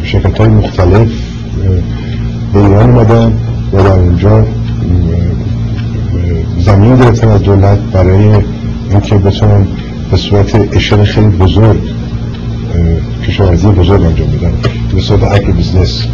[0.03, 1.07] شرکت های مختلف
[2.53, 3.33] به ایران اومدن
[3.73, 4.45] و در اونجا
[6.59, 8.31] زمین گرفتن از دولت برای
[8.89, 9.67] اینکه بتونن
[10.11, 11.77] به صورت اشاره خیلی بزرگ
[13.27, 14.53] کشاورزی بزرگ انجام بدن
[14.95, 16.07] به صورت agribusiness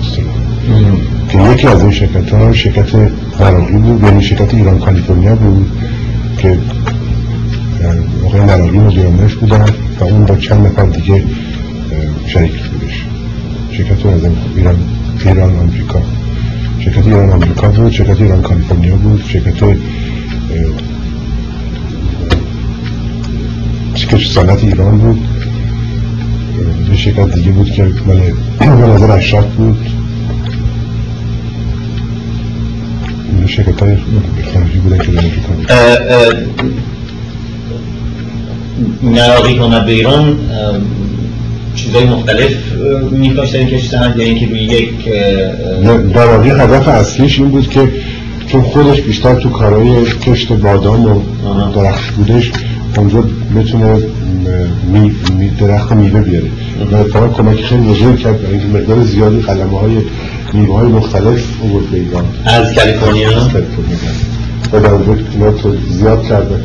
[1.29, 2.95] که یکی از این شرکت ها شرکت
[3.39, 5.71] نراقی بود یعنی شرکت ایران کالیفرنیا بود
[6.37, 6.57] که
[8.25, 9.65] آقای نراقی مدیرانش بودن
[9.99, 11.23] و اون با چند نفر دیگه
[12.27, 13.05] شریک بودش.
[13.71, 14.21] شرکت از
[14.55, 14.75] ایران
[15.25, 16.01] ایران آمریکا.
[16.89, 19.63] شرکت ایران آمریکا بود شرکت ایران کالیفرنیا بود شرکت
[23.95, 25.21] شرکت صنعت ایران بود.
[26.89, 28.21] یه شرکت دیگه بود که مال
[28.89, 29.77] نظر اشراف بود.
[33.47, 33.97] شرکت های
[34.53, 35.11] خارجی بودن که
[39.03, 40.39] نراقی اومد به ایران
[41.75, 42.51] چیزای مختلف
[43.11, 44.93] میکاشتن کشتن یا اینکه روی یک
[45.83, 47.91] نراقی هدف اصلیش این بود که
[48.47, 51.21] چون خودش بیشتر تو کارهای کشت بادام و
[51.75, 52.51] درخت بودش
[52.97, 53.23] اونجا
[53.55, 53.97] بتونه
[54.93, 56.47] می, می درخت میوه بیاره.
[56.91, 59.97] و اتفاقا کمک خیلی بزرگ کرد برای مقدار زیادی قلمه های
[60.53, 62.25] میوه های مختلف اوورد به ایران.
[62.45, 63.29] از کالیفرنیا.
[63.29, 63.97] از کالیفرنیا.
[64.73, 65.21] و در اونجا
[65.89, 66.55] زیاد کرده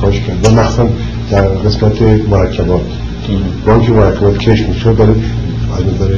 [0.00, 0.46] کاش کرد.
[0.46, 0.88] و مخصوصا
[1.30, 3.03] در قسمت مرکبات.
[3.66, 5.14] بانک مرکبات کش میشه داره
[5.76, 6.14] از نظر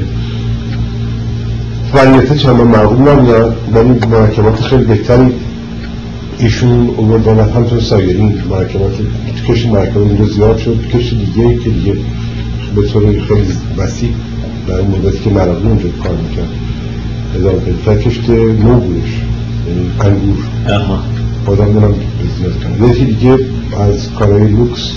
[1.95, 5.33] ولیت چند معقول نمیاد ولی مرکبات خیلی بهتری
[6.39, 8.93] ایشون اومدن همطور سایرین مرکبات
[9.49, 10.89] کش مرکبات اینجا زیاد شد.
[10.93, 11.97] کش دیگه که دیگه
[12.77, 14.11] به طور خیلی وسیع
[14.69, 16.49] در این مدتی که مراقی اونجا کار می‌کرد.
[17.37, 19.13] اضافه پیدا کشت نو بودش.
[19.69, 20.39] یعنی انگور.
[21.47, 21.95] آدم دارم
[22.39, 23.39] زیاد کنم یکی دیگه
[23.81, 24.93] از کارهای لوکس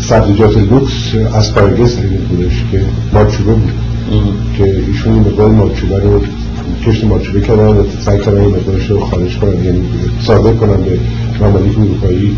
[0.00, 2.80] سبزیجات لوکس اسپارگس این بودش که
[3.12, 3.72] مارچوبه بود.
[4.58, 6.20] که ایشون این مقدار مارچوبه رو
[6.86, 9.82] کشت مارچوبه کردن و سعی کردن این مقدارش رو خارج کنن یعنی
[10.20, 10.98] صادر کنن به
[11.40, 12.36] ممالک اروپایی.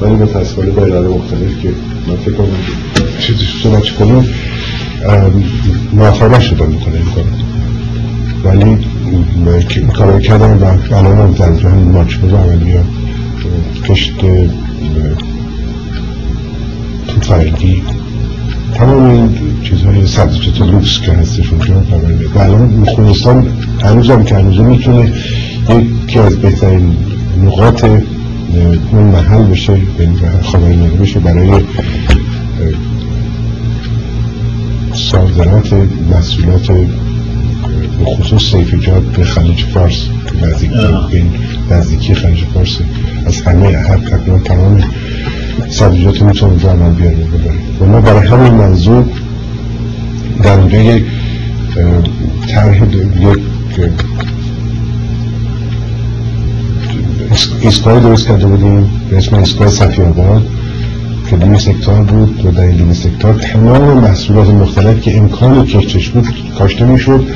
[0.00, 1.68] ولی متاسفانه با ارائه مختلف که
[2.08, 2.48] من فکر کنم
[3.20, 4.28] چیزی صحبت کنیم
[5.92, 7.24] موفق نشدن می‌کنه این کار
[8.44, 8.78] ولی
[9.94, 12.82] کار کردم و الان هم در جهان ماچموز عملی ها
[13.84, 14.12] کشت
[17.28, 17.82] فرنگی
[18.74, 23.46] تمام این چیزهای سبزیجات لوکس که هستش اونجا خبر و الان خوزستان
[23.82, 25.12] هنوز هم که هنوز می‌تونه
[26.04, 26.96] یکی از بهترین
[27.44, 29.76] نقاط اون محل بشه
[30.42, 31.64] خبری بشه برای
[34.94, 35.72] صادرات
[36.10, 36.70] محصولات
[38.04, 40.06] خصوص سیفیجات به خلیج فارس
[40.42, 41.24] نزدیکی
[41.70, 42.78] نزدیکی خلیج فارس
[43.26, 44.80] از همه هر تقریبا تمام
[45.70, 47.16] سبزیجات می‌تونه اونجا عمل بیاره
[47.80, 49.04] و ما برای همین منظور
[50.42, 51.04] در اونجا یک
[52.48, 52.82] طرح
[53.20, 53.38] یک
[57.60, 60.42] ایستگاه درست کرده بودیم به اسم ایستگاه صفی آباد
[61.30, 63.34] که دیمی سکتار بود و در این دیمی سکتار.
[63.34, 67.26] تمام محصولات مختلف که امکان کشتش بود کاشته می‌شد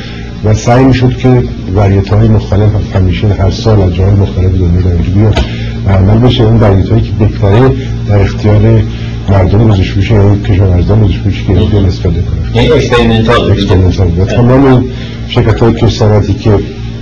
[0.44, 1.42] و سعی می‌شد که
[1.74, 5.38] وریت های مختلف همیشه هر سال از جای مختلف دنیا در اینجا بیاد.
[5.86, 6.44] و عمل بشه.
[6.44, 7.70] اون وریت هایی که بهتره
[8.12, 8.82] در اختیار
[9.28, 12.54] مردم بشه یا کشاورزان بشه که بیان استفاده کنن.
[12.54, 14.84] یعنی اکسپریمنتال و تمام این
[15.28, 16.50] شرکت های کشتراتی که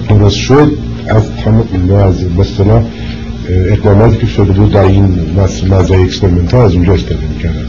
[0.08, 0.72] درست شد
[1.08, 2.82] از تمام از بستنا
[3.48, 5.18] اقداماتی که شده بود در این
[5.70, 7.66] مزای اکسپریمنت ها از اونجا استفاده می‌کردن.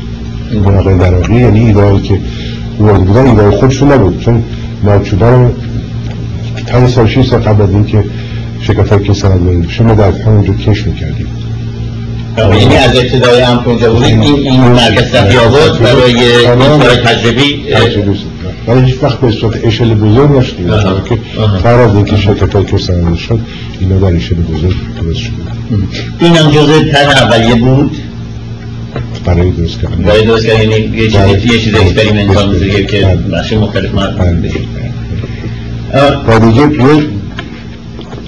[0.52, 2.20] این آقای دراقی یعنی ایدهایی که
[2.80, 4.20] وارد بودن ایده خودشون نبود.
[4.20, 4.44] چون
[4.84, 5.50] نابچوبه رو
[6.68, 8.04] پنج سال شیش سال قبل از اینکه
[8.62, 11.28] شرکت های که سند وارد بشه ما در همونجا کش می‌کردیم
[12.38, 17.64] یعنی از ابتدای هم کنجا بود این این مرکز صفی آباد برای این تجربی
[18.68, 20.68] ولی هیچ وقت به صورت اشل بزرگ نشدیم
[21.10, 21.18] که
[21.64, 23.40] فر از اینکه شرکت های سند شد
[23.80, 25.32] اینا در اشل بزرگ درست شد
[26.20, 27.98] این هم جزء تر اولیه بود
[29.26, 33.54] برای درست کردن برای درست کردن یعنی یه چیز یه چیز experimental میشه که بخش
[33.54, 34.60] مختلف مرد بشه
[36.28, 37.06] و دیگه یه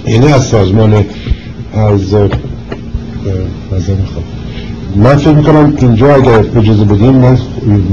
[0.06, 1.04] یعنی از سازمان
[1.74, 2.14] از
[3.72, 4.24] نظر خود.
[4.96, 7.38] من فکر می‌کنم اینجا اگر اجازه بدیم من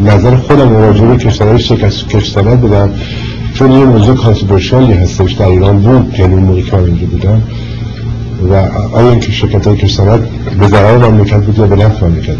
[0.05, 2.89] نظر خودم راجع به کشورهای شکست کشتنت بدم
[3.53, 7.07] چون یه موضوع controversial ی هستش در ایران بود یعنی اون موقعی که من اینجا
[7.07, 7.41] بودم.
[8.49, 8.53] و
[8.97, 10.19] آیا اینکه شرکت های کشتنت
[10.59, 12.35] به ضرر مملکت بود یا به نفع مملکت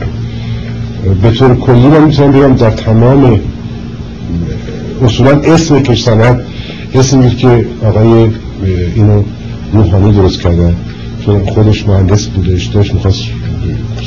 [1.22, 3.40] به طور کلی من می‌تونم بگم در تمام
[5.06, 6.40] اصولا اسم کشتنت
[6.94, 8.30] اسمی که آقای
[8.96, 9.24] اینو
[9.74, 10.76] روحانی درست کردن.
[11.26, 13.24] چون خودش مهندس بودش داشت می‌خواست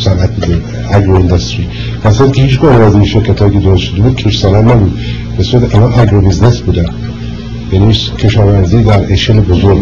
[0.05, 1.67] صنعت بده agro industry
[2.05, 4.99] مثلا که هیچ کدوم از این شرکت هایی که درست شده بود کشت صنعت نبود.
[5.37, 6.87] به صورت اینا agro business بودن.
[7.73, 9.79] یعنی کشاورزی در اشل بزرگ.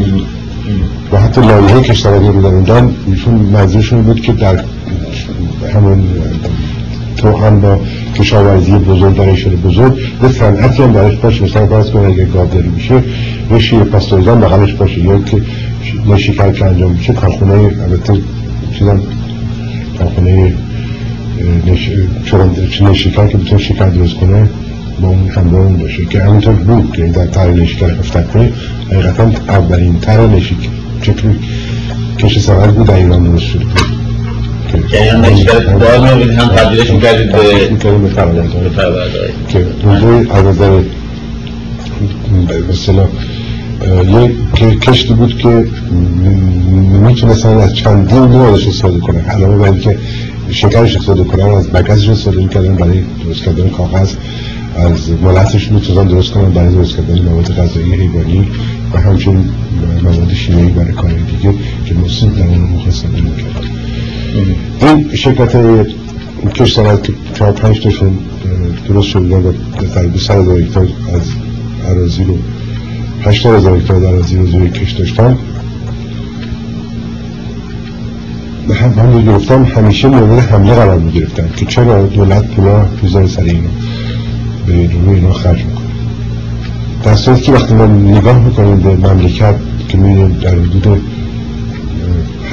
[1.12, 2.54] و حتی لایحه کشاورزی بودن.
[2.54, 4.64] اونجا ایشون منظورشون بود که در
[5.74, 6.04] همون
[7.16, 7.80] تو هم با
[8.14, 9.98] کشاورزی بزرگ در اشل بزرگ.
[10.20, 11.44] به صنعتی هم درش باشه.
[11.44, 13.02] مثلا فرض کنه اگه گاوداری میشه
[13.50, 15.00] یه شیر پاستوریزان بغلش باشه.
[15.00, 15.42] یا که
[16.08, 18.14] یه شکر که انجام میشه کارخونه البته
[18.78, 19.00] چیزم
[19.98, 20.54] کارخونه
[22.80, 24.48] نشکر که بتونه شکر درست کنه
[25.00, 26.04] با اون همراه اون باشه.
[26.04, 28.52] که همینطور بود که در تر نشکر کنه
[28.90, 30.68] حقیقتا اولین تر نشکر
[31.02, 31.34] چکر
[32.18, 33.92] کش سرد بود در ایران درست شده بود
[34.92, 38.70] یعنی هم نشکر دار می‌بینید هم تبدیلش می‌کردید به فربردهای
[39.48, 40.80] که موضوع از نظر
[42.70, 43.08] مثلا
[44.60, 45.66] یه کشتی بود که
[47.02, 49.20] می‌تونستن از چندین نوعش استفاده کنن.
[49.20, 49.98] علاوه بر اینکه
[50.50, 54.14] شکرش استفاده کنن از مگزش استفاده می‌کردن برای درست کردن کاغذ
[54.76, 58.48] از ملتش می‌تونن درست کنن برای درست کردن مواد غذایی حیوانی
[58.92, 59.50] و همچنین
[60.02, 61.54] مواد شیمیایی برای کار دیگه
[61.86, 63.68] که مصیب در اون موقع استفاده می‌کردن.
[64.80, 65.52] این شرکت
[66.66, 68.18] سند که چهار پنج تاشون
[68.88, 69.52] درست شده و
[69.94, 71.22] تقریبا سر هکتار از
[71.90, 72.38] عراضی رو
[73.24, 75.38] هشتاد هزار هکتار در عراضی رو زیر کش داشتن
[78.82, 83.42] هم هم گرفتم همیشه مورد حمله قرار می گرفتن که چرا دولت پولا می‌ذاره سر
[83.42, 83.68] اینا
[84.66, 85.86] به روی اینا خرج می‌کنه.
[87.04, 89.54] در صورتی که وقتی ما نگاه می‌کنیم به مملکت
[89.88, 91.00] که می‌بینیم در حدود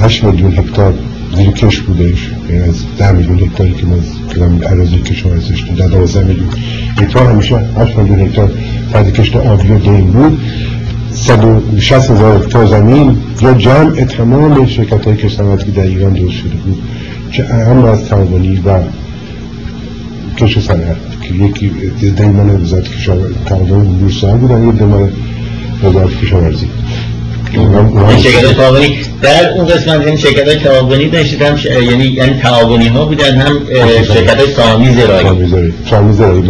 [0.00, 0.94] 8 میلیون هکتار
[1.36, 6.24] زیر کش بودش یعنی از 10 میلیون هکتاری که ما از عراضی کشاورزی در 12
[6.24, 6.48] میلیون.
[6.96, 8.52] هکتار همیشه 8 میلیون هکتار
[8.92, 10.40] تحت کشت آبی و دین بود
[11.12, 16.82] 160 هزار هکتار زمین یا جمع تمام شرکت های که در ایران درست شده بود
[17.32, 18.78] که اهم از تعاونی و
[20.38, 21.72] کش صنعت که یکی
[22.02, 25.10] عده مال وزارت کشاورزی تعاون بورسا بودن یه عده مال
[25.84, 26.66] وزارت کشاورزی.
[28.22, 31.64] شرکت تعاونی در اون قسمت این شرکت تعاونی داشتید هم ش...
[31.64, 33.52] یعنی یعنی تعاونی ها بودن هم
[34.02, 36.42] شرکت سامی زرایی سامی زرایی سامی زرایی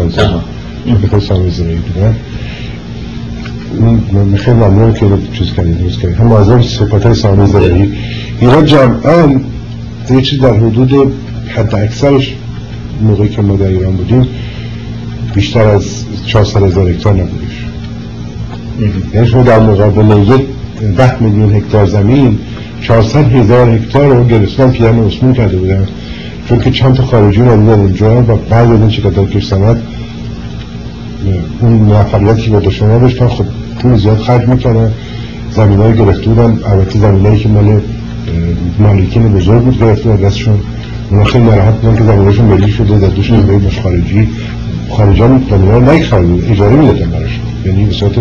[0.86, 2.16] منظور شرکت سامی زرایی بودن
[4.12, 7.92] من خیلی ممنون که چیز کردید درست کردید هم معظم صفات های سامی زرایی
[8.40, 9.40] اینا جمعا
[10.10, 11.12] یه چیز در حدود
[11.48, 12.34] حد اکثرش
[13.02, 14.26] موقعی که ما در ایران بودیم
[15.34, 17.66] بیشتر از 400 هزار هکتار نبودش.
[19.14, 20.42] یعنی شما در مقابل یک
[20.96, 22.38] ده میلیون هکتار زمین
[22.82, 25.88] 400 هزار هکتار رو گرستان پیرن اسمون کرده بودن.
[26.48, 29.82] چون که چند تا خارجی رو اونجا و بعد از این شرکت کش سند
[31.60, 33.44] اون موفقیتی که شما داشتن خب
[33.78, 34.90] پول زیاد خرج می‌کنن
[35.50, 36.58] زمین های گرفته بودن.
[36.72, 37.80] البته زمین که مال
[38.78, 40.60] مالکین بزرگ بود گرفته و دستشون
[41.10, 44.28] اونا خیلی نراحت بودن که زمینهاشون ملی شده در دوش نمیده باش خارجی
[44.90, 46.04] خارجان زمینه رو نگی
[46.52, 48.12] اجاره می‌دادن براشون یعنی به صورت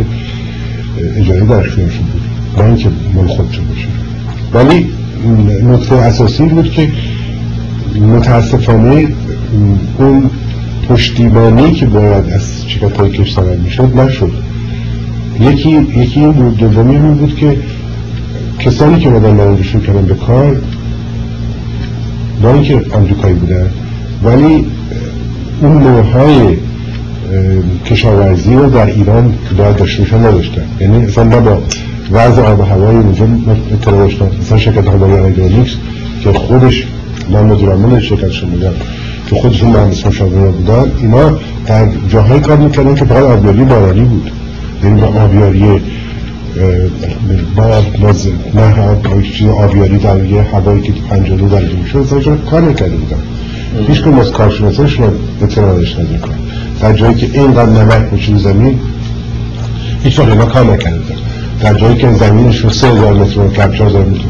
[1.18, 2.22] اجاره در اختیارشون بود.
[2.58, 3.88] نه اینکه مال خودشون باشه.
[4.54, 4.88] ولی
[5.64, 6.90] نکته اساسی بود که
[8.16, 9.08] متاسفانه
[9.98, 10.30] اون
[10.90, 14.32] پشتیبانی که باید از شرکت های کش سند می‌شد نشد.
[15.40, 17.58] یکی یکی این بود دومی این بود که
[18.60, 20.62] کسانی که مدن شروع کردن به کار
[22.42, 23.70] با اینکه آمریکایی بودن.
[24.24, 24.66] ولی
[25.62, 26.58] اون نوعهای
[27.86, 30.64] کشاورزی رو در ایران باید داشته نداشتن.
[30.80, 31.62] یعنی اصلا نه با
[32.12, 33.28] وضع آب و هوای اونجا
[33.72, 35.36] اطلاع داشتن مثلا شرکت هوایی
[36.24, 36.88] که خودش
[37.32, 38.74] من مدیر عامل شرکتشون بودم
[39.30, 44.32] که خودشون مهندس مشاوره بودن اینا در جاهای کار می‌کردن که فقط آبیاری بارانی بود.
[44.84, 45.82] یعنی با آبیاری
[47.56, 48.14] با
[48.54, 53.18] نه آبیاری در یه هوایی که پنجاه درجه می‌شد اصلا کار نکرده بودن.
[53.88, 56.36] هیچ کنم از کارشناسانشون اطلاع داشتن این کار
[56.82, 58.80] در جایی که اینقدر نمک میشه زمین
[60.04, 61.00] هیچ وقت اینا کار نکرده
[61.62, 64.22] در جایی که زمینش رو سه هزار متر و کم هزار متر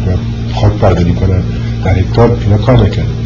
[0.53, 1.41] خاک برداری کنن
[1.85, 3.18] در هکتار اینا کار نکرده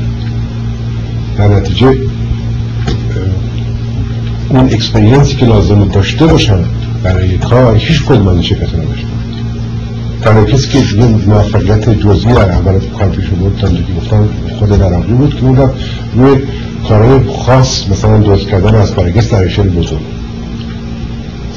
[1.37, 1.97] در نتیجه
[4.49, 6.59] اون اکسپریانسی که لازم داشته باشن
[7.03, 9.07] برای کار هیچ کدوم از شرکت نداشتن
[10.21, 14.73] تنها کسی که یه موفقیت جزئی در اول کار پیش بود تا که گفتم خود
[14.73, 15.57] نراقی بود که اون
[16.15, 16.41] روی
[16.89, 20.01] کارهای خاص مثلا درست کردن از برگست در اشل بزرگ.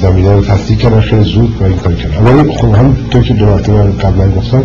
[0.01, 2.27] زمینه رو تصدیق کردن خیلی زود و این کار کردن.
[2.27, 4.63] اما خب هم تو که دو مرتبه قبلا گفتم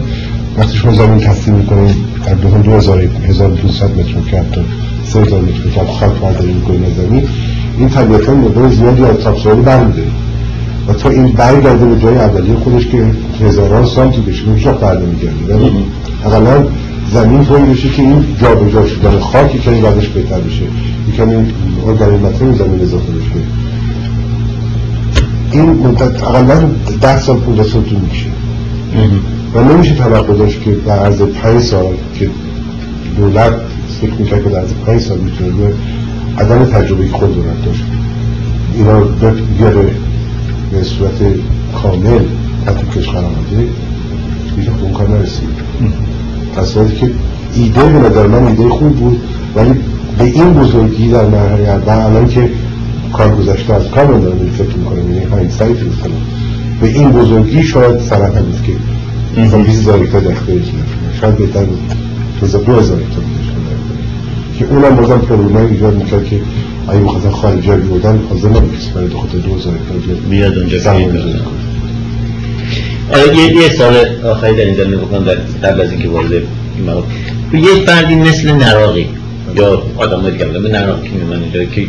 [0.58, 1.96] وقتی شما زمین تصدیق می‌کنید
[2.26, 4.62] در دو هزار هزار متر کرد تا
[5.12, 7.22] سه هزار متر خاک برداری می‌کنید از زمین
[7.78, 10.12] این طبیعتا مقدار زیادی از تابسواری برمیدارید
[10.88, 13.04] و تا این برگرده به جای اولیه خودش که
[13.40, 15.72] هزاران سال تو بشه هیچ برده میگرده ولی
[16.24, 16.66] اقلا
[17.12, 20.62] زمین طوری بشه که این جابجا شدن خاکی که این بعدش بهتر بشه
[21.08, 21.28] یکم
[21.86, 23.46] ارگانیک متر زمین اضافه بشه.
[25.52, 26.70] این مدت اقلا
[27.00, 28.26] ده سال پول سال تو میشه
[29.54, 32.30] و نمیشه توقع داشت که در عرض پنج سال که
[33.16, 33.52] دولت
[34.02, 35.50] فکر می‌کرد که در پنج سال می‌تونه
[36.38, 37.84] عدم تجربه خود دولت داشت
[38.74, 39.00] اینا
[39.58, 39.90] بیاره
[40.72, 41.12] به صورت
[41.82, 42.20] کامل
[42.66, 43.68] تحت کش بده
[44.56, 45.48] هیچ اون کار نرسید.
[46.56, 47.10] تصویری که
[47.54, 49.20] ایده به نظر من ایده خوب بود
[49.56, 49.70] ولی
[50.18, 52.50] به این بزرگی در مرحله اول الان که
[53.12, 56.12] کار گذشته از کار دارم فکر می‌کنم یعنی های سایت می‌کنم
[56.80, 58.72] به این بزرگی شاید سرعت هم که
[59.40, 60.72] مثلا 20 هزار هکتار اختیارش
[61.20, 61.92] شاید بهتر بود.
[62.42, 63.31] مثلا دو هزار هکتار.
[64.58, 66.40] که اونم بازم پروبلم ایجاد می‌کرد که
[66.88, 69.74] اگه بخواستن خارجی ها بیودن حاضر نمیکسی برای دو خاطر دو هزار
[70.30, 70.58] بیاد.
[70.58, 70.78] اونجا
[73.12, 76.32] آره یه یه سال آخری در این زمینه بکنم در قبل از اینکه وارد
[77.52, 79.06] یک فردی مثل نراقی
[79.56, 81.86] یا آدم دیگه به نراقی من که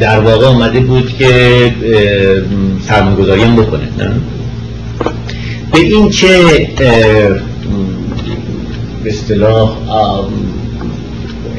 [0.00, 1.72] در واقع اومده بود که
[2.88, 4.10] سرمایه‌گذاری هم بکنه نه؟
[5.72, 6.28] به این چه
[9.04, 9.76] به اصطلاح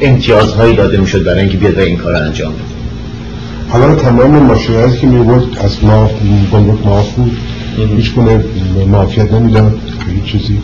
[0.01, 2.61] امتیازهایی داده می‌شد برای اینکه بیاد این کار انجام بده.
[3.69, 6.09] حالا تمام ماشینهایی که می‌برد از ما
[6.51, 7.37] گمرک معاف بود
[7.95, 8.43] هیچ کنه
[8.87, 9.79] معافیت نمی‌داد
[10.15, 10.59] هیچ چیزی.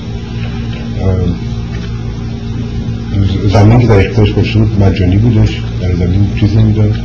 [3.53, 6.95] زمین که در اختیارش باشه بود مجانی بودش در زمین چیزی نمی‌داد.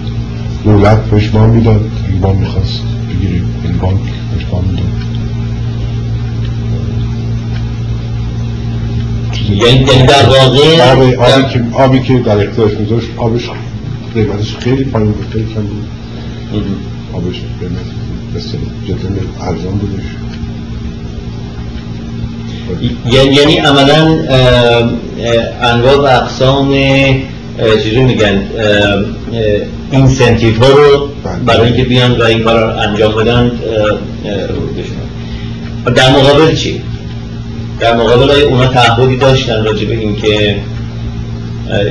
[0.64, 4.99] دولت بهش وام می‌داد این وام می‌خواست بگیری این بانک بهش وام می‌داد.
[9.57, 13.51] یعنی در واقع آبی, آبی, که آبی که در اختیارش میذاشت آبش
[14.14, 15.86] قیمتش خیلی پایین بود خیلی کم بود.
[17.14, 17.86] آبش قیمت
[18.36, 20.05] مثل جتن ارزان بودش.
[23.07, 24.18] یعنی عملا
[25.62, 26.74] انواع و اقسام
[27.82, 28.42] چیزی میگن؟
[29.90, 31.09] اینسنتیف ها رو
[31.46, 33.51] برای اینکه بیان و این کار انجام بدن
[35.94, 36.82] در مقابل چی؟
[37.81, 40.57] در مقابل اونا تعهدی داشتن راجع به اینکه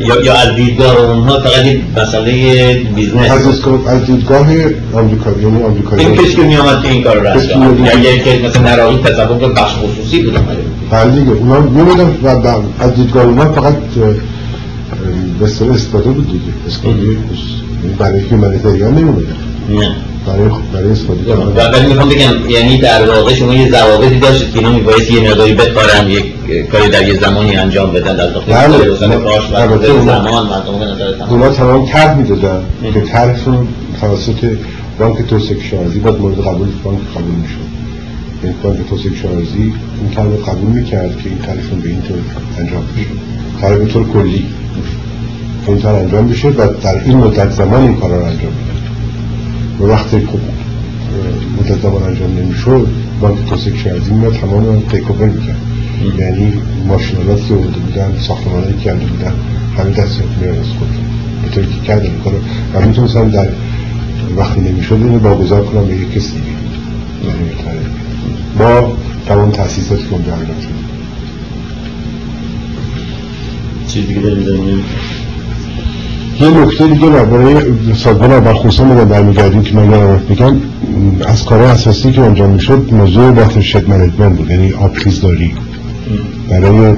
[0.08, 3.48] یا یا از دیدگاه اونها فقط این مسئله business؟ از
[3.88, 4.48] از دیدگاه
[4.94, 6.06] آمریکا یعنی آمریکایی.
[6.06, 9.40] این کسی که میومد که این کار رو رسم یا یعنی که مثلا نراقی تصور
[9.40, 10.40] که بخش خصوصی بود.
[10.92, 12.28] بله دیگه اونا میومدن و
[12.80, 13.76] از دیدگاه اونا فقط
[15.40, 16.54] به استفاده بود دیگه.
[16.68, 17.18] استفاده
[17.98, 19.36] برای humanitarian نمیومدن
[19.70, 19.96] نه.
[20.28, 21.34] برای برای استفاده
[21.72, 25.54] ولی می‌خوام بگم یعنی در واقع شما یه ضوابطی داشتید که اینا میبایست یه مقداری
[25.54, 26.26] بکارن یک
[26.72, 28.96] کاری در یه زمانی انجام بدن در داخل بله.
[28.96, 32.64] زمان مردم اونا تمام طرح می‌دادن
[32.94, 33.68] که طرحشون
[34.02, 34.58] توسط
[35.00, 37.70] بانک توسعه کشاورزی بعد مورد قبول بانک قبول می‌شد.
[38.44, 42.18] این بانک توسعه کشاورزی این طرح قبول می‌کرد که این طرحشون به این طور
[42.60, 43.06] انجام بشه.
[43.62, 44.46] طرح به طور کلی.
[45.68, 48.69] این طرح انجام بشه و در این مدت زمان این کارا رو انجام بده.
[49.80, 50.40] و وقتی خب
[51.60, 52.88] مدت زمان انجام نمی‌شد.
[53.22, 55.58] بانک توسعه کشاورزی میاد تمام تیک اوور می‌کرد
[56.20, 56.54] یعنی
[56.88, 59.34] ماشینالات که آورده بودن ساختمانایی که کرده بودن
[59.78, 60.90] همه دست میاد از خود.
[61.44, 62.38] به طوری که کردن کارو.
[62.74, 63.50] و می‌تونستم در
[64.38, 66.50] وقتی نمی‌شد اینو باگذار کنم به یک کسی دیگه.
[68.60, 68.94] با
[69.28, 70.70] تمام تاسیساتی که اونجا انجام شد.
[74.08, 74.84] دیگه داریم
[76.40, 77.56] یه نکته دیگه برای
[77.96, 80.56] سازمان برخوستان رو برمیگردیم که من یادم بگم
[81.28, 85.54] از کارهای اساسی که انجام می‌شد موضوع وقت شد منیجمنت بود یعنی آبخیزداری
[86.50, 86.96] برای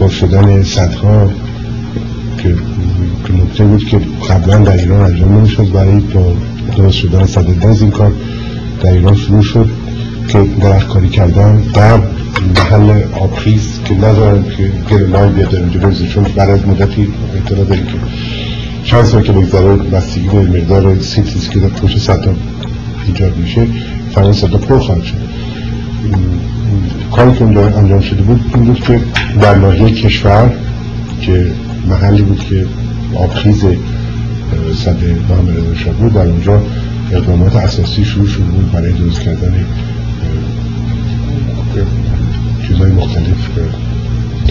[0.00, 1.30] پر شدن صدها
[2.42, 2.54] که
[3.42, 4.00] نکته بود که
[4.30, 5.72] قبلا در ایران انجام نمی‌شد.
[5.72, 6.02] برای
[6.76, 7.46] درست شدن صد
[7.80, 8.12] این کار
[8.82, 9.68] در ایران شروع شد
[10.28, 11.98] که درخت کاری کردن در
[12.56, 17.86] محل آبخیز که نذارن که گرمای بیاد اینجا بریزه چون بعد از مدتی اطلاع داریم
[17.86, 17.92] که
[18.84, 22.34] چند سال که بگذره بستگی به مقدار سیتیز که در پشت صدا
[23.06, 23.66] ایجاد میشه
[24.14, 25.16] فران صدا پر خواهد شد.
[27.12, 29.00] کاری که اونجا انجام شده بود این بود که
[29.40, 30.52] در ناحیه کشور
[31.20, 31.46] که
[31.88, 32.66] محلی بود که
[33.14, 33.64] آبخیز
[34.74, 36.62] صده محمد رضا بود در اونجا
[37.12, 39.54] اقدامات اساسی شروع شده بود برای درست کردن
[42.82, 43.36] چیزهای مختلف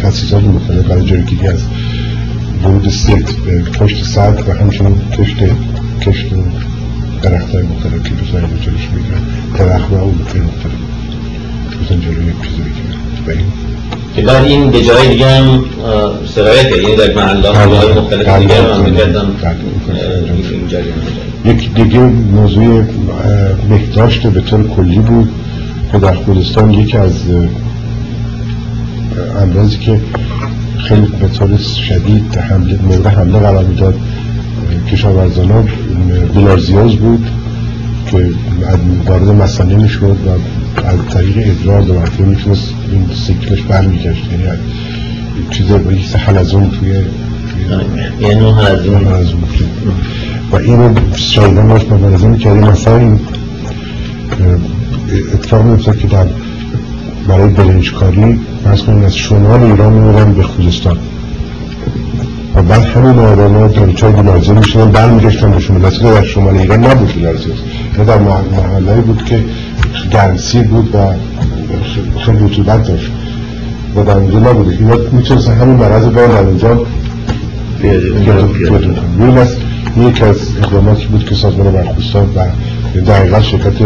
[0.01, 1.63] تاسیسات مختلف برای جایگیری از
[2.63, 5.35] ورود سیت به پشت سد و همچنین کشت
[6.01, 6.25] کشت
[7.21, 9.21] درخت های مختلف که دوستان رو جلوش میگن
[9.57, 10.73] درخت و مختلف.
[11.83, 12.61] مثلا جلوی یک چیزی
[13.25, 13.43] بگیرن
[14.15, 15.63] که بعد این به جای دیگه هم
[16.35, 18.95] سرایت یعنی در محله های مختلف دیگه هم
[21.45, 22.83] یک دیگه موضوع
[23.69, 25.29] بهداشت به طور کلی بود.
[25.91, 27.13] که در خودستان یکی از
[29.41, 29.99] امراضی که
[30.77, 33.95] خیلی به طور شدید حمله مورد حمله قرار می‌داد.
[34.91, 35.63] کشاورزان ها
[36.35, 37.29] بلارزیاز بود
[38.11, 38.29] که
[39.05, 40.29] وارد مسئله می‌شد و
[40.87, 44.23] از طریق ادرار دو مرتبه می‌تونست این سیکلش برمیگشت.
[44.31, 44.59] یعنی
[45.51, 46.89] چیز یک حلزون توی
[48.27, 49.03] یه نوع حلزون.
[50.51, 53.19] و اینو شایدان باش مبارزه می‌کرد مثلا این
[55.33, 56.25] اتفاق میفتد که در
[57.27, 58.39] برای برنجکاری
[58.85, 60.97] کنید از شمال ایران می‌برن به خوزستان.
[62.55, 66.85] و بعد همین آدم ها دانچای بیلارزی می‌شدن برمیگشتن به شمال که در شمال ایران
[66.85, 67.49] نبود بیلارزی
[67.97, 69.43] یا در محله بود که
[70.11, 70.97] گرمسی بود و
[72.19, 73.11] خیلی رطوبت داشت.
[73.95, 76.85] و در اونجا نبوده اینا می‌تونستن همین مرض با در اونجا
[79.17, 79.55] بیرون از
[79.97, 82.45] یکی از اقداماتی بود که سازمان برخوستان و
[83.01, 83.81] دقیقا شرکت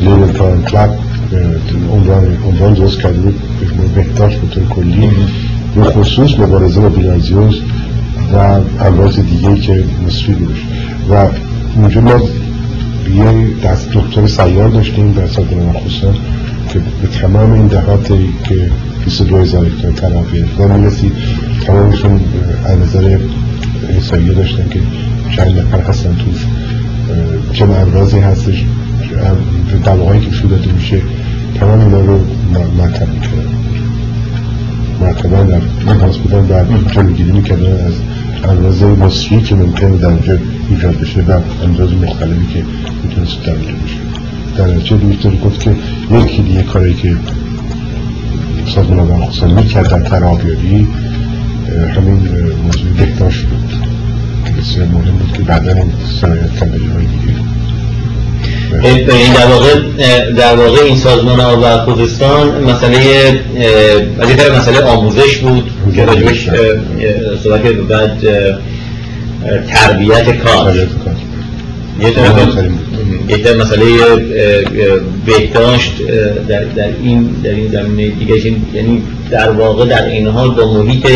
[0.00, 0.98] لیبر کارن کلب
[2.48, 3.40] عنوان درست کرده بود.
[3.94, 5.10] بهداشت به طور کلی.
[5.74, 7.60] به خصوص مبارزه با بیلارزیوز
[8.34, 8.36] و
[8.84, 10.58] امراض دیگه که مصری بودش.
[11.10, 11.28] و
[11.76, 12.20] اونجا ما
[13.14, 16.12] یه دست دکتر سیار داشتیم در سازمان مخصوصا
[16.72, 18.70] که به تمام این دهاتی که
[19.04, 21.12] 22 هزار هکتار تراپی اقدام می‌رسید
[21.66, 22.20] تمامشون
[22.64, 23.18] از نظر
[23.88, 24.80] احساییه داشتن که
[25.36, 26.46] چند نفر هستن توش
[27.52, 28.64] چه امراضی هستش.
[29.84, 31.00] دواهایی که شو میشه
[31.54, 32.20] تمام اینا رو
[32.78, 33.48] مرتب می‌کردن
[35.00, 37.92] مرتبا در تماس بودن و جلوگیری می‌کردن از
[38.48, 40.38] امراض مصری که ممکنه در اونجا
[40.70, 42.64] ایجاد بشه و امراض مختلفی که
[43.02, 43.96] می‌تونست در اونجا بشه.
[44.56, 45.76] در نتیجه دویتر گفت که
[46.10, 47.16] یکی دیگه کاری که
[48.74, 50.88] سازمان آبان خصوصا می‌کرد در ترابیاری
[51.96, 52.18] همین
[52.64, 53.74] موضوع بهداشت بود.
[54.58, 57.51] بسیار مهم بود که بعدا این سرایت کرده جای دیگه این
[58.80, 59.74] در واقع
[60.36, 62.98] در واقع این سازمان آب و خوزستان مسئله
[64.18, 65.70] از این طرف مسئله آموزش بود.
[65.94, 66.48] که راجبش
[67.44, 68.18] صحبت بعد
[69.68, 70.74] تربیت کار.
[73.28, 73.84] یک مسئله
[75.26, 75.92] بهداشت
[76.48, 81.06] در, در این در این زمینه دیگه یعنی در واقع در این حال با محیط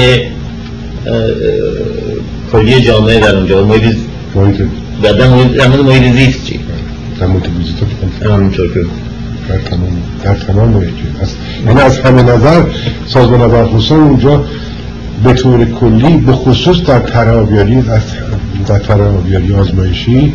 [2.53, 3.65] کلی جامعه در اونجا.
[3.65, 3.97] محیط
[4.35, 4.61] محیط.
[5.03, 5.29] در
[5.69, 6.61] مورد محیط زیست چی؟
[7.21, 8.81] در محیط زیست همینطور که
[9.49, 10.95] در تمام در تمام محیط
[11.67, 12.63] یعنی از همه نظر
[13.07, 14.45] سازمان ابرخصوصا اونجا
[15.25, 17.83] به طور کلی به خصوص در ترابیاری
[18.67, 20.35] در ترابیاری آزمایشی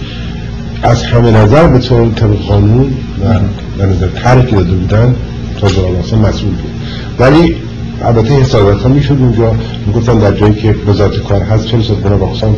[0.83, 3.39] از همه نظر به طور طبق قانون و
[3.77, 5.15] به نظر ترک داده بودن
[5.61, 6.71] سازمان مسئول بود.
[7.19, 7.55] ولی
[8.01, 9.55] البته حسابت ها می‌شد اونجا.
[9.87, 12.55] می‌گفتن در جایی که وزارت کار هست چه سازمان باقصان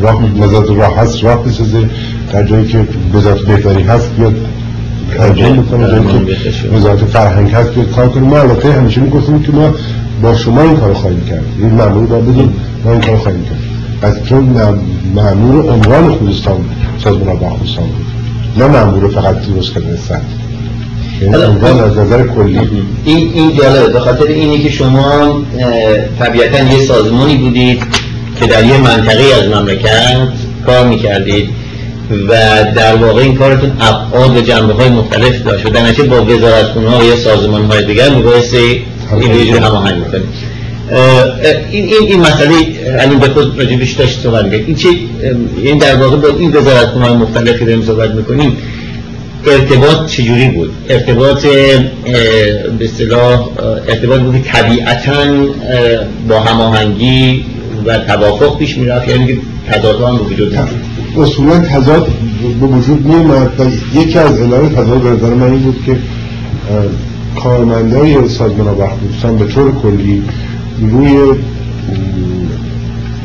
[0.00, 1.90] راه وزارت راه هست راه بسازه
[2.32, 4.34] در جایی که وزارت بهداری هست بیاد
[5.16, 8.22] ترجمه می‌کنه جایی که وزارت فرهنگ هست بیاد کار کنه.
[8.22, 9.74] ما البته همیشه می‌گفتیم که ما
[10.22, 11.44] با شما این کار خواهیم کرد.
[11.58, 12.52] این معمول باید بدون
[12.84, 13.58] ما این کار خواهیم کرد.
[14.02, 14.56] از چون
[15.14, 16.64] معمول عنوان خوزستان
[16.98, 18.06] سازمان با خوزستان بود.
[18.62, 20.20] نه معمول فقط درست کردن سطح
[21.22, 21.34] یعنی
[21.80, 22.58] از نظر کلی.
[23.04, 23.92] این این جالبه.
[23.92, 25.36] به خاطر اینی که شما
[26.18, 27.82] طبیعتا یه سازمانی بودید.
[28.40, 30.28] که در یه منطقه از مملکت
[30.66, 31.48] کار می‌کردید
[32.28, 32.34] و
[32.76, 36.76] در واقع این کارتون ابعاد و جنبه های مختلف داشت و در نتیجه با وزارت
[36.76, 38.82] ها یا سازمان های دیگر میبایستی
[39.20, 40.54] این جور هماهنگ می‌کنید
[41.70, 42.54] این این این مسئله
[42.98, 44.88] الان به خود راجبش داشت صحبت این چه
[45.62, 48.56] این در واقع با این وزارت های مختلف که داریم صحبت می‌کنیم
[49.46, 53.48] ارتباط چجوری بود؟ ارتباط به اصطلاح
[53.88, 55.24] ارتباط بود طبیعتا
[56.28, 57.44] با هماهنگی
[57.86, 59.38] و توافق پیش می‌رفت یعنی که
[59.70, 60.68] تضاد هم به وجود نمیاد
[61.16, 62.08] اصولا تضاد
[62.60, 65.96] به وجود میومد و یکی از علل تضاد به نظر من این بود که
[67.34, 70.22] کارمندای سازمان آبخصوصا به طور کلی
[70.80, 71.38] روی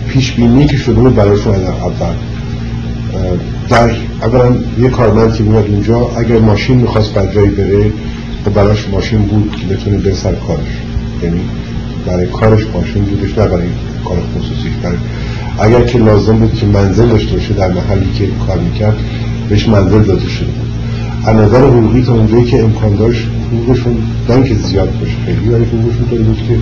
[0.10, 2.14] پیش بینی که شده بود برایشون از اول
[3.70, 3.92] در
[4.22, 7.92] اولا یه کارمند که میاد اونجا اگر ماشین می‌خواست بر جایی بره
[8.46, 10.68] خب براش ماشین بود که بتونه به سر کارش.
[11.24, 11.40] یعنی
[12.06, 13.68] برای کارش ماشین بودش نه برای
[14.06, 14.98] کار خصوصیش برای
[15.60, 18.96] اگر که لازم بود که منزل داشته باشه در محلی که کار می‌کرد
[19.50, 20.70] بهش منزل داده شده بود.
[21.26, 23.98] از نظر حقوقی تا اونجایی که امکان داشت حقوقشون
[24.30, 25.14] نه که زیاد باشه.
[25.26, 26.56] خیلی ولی حقوقشون طوری بود که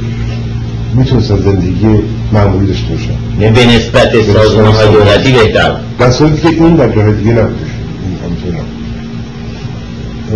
[0.96, 1.88] می‌تونستن زندگی
[2.34, 3.14] معمولی داشته باشن.
[3.40, 4.74] نه به نسبت سازمان.
[4.74, 5.72] های دولتی بهتر.
[6.00, 7.68] در صورتی که این در جای دیگه نبودش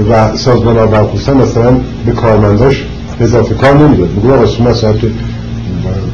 [0.09, 1.71] و سازمان ها برخوستن مثلا
[2.05, 2.83] به کارمنداش
[3.19, 4.09] اضافه کار نمی‌داد.
[4.09, 4.95] میگو آقا شما ساعت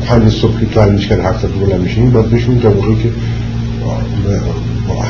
[0.08, 3.10] پنج صبح که تعلیمش کرد هفته که بلند میشین باید بشین تا موقعی که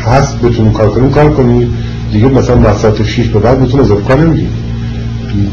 [0.06, 1.74] هست بتونیم کار کنیم کار کنیم.
[2.12, 4.50] دیگه مثلا ساعت شیش به بعد بتون اضافه کار نمیدیم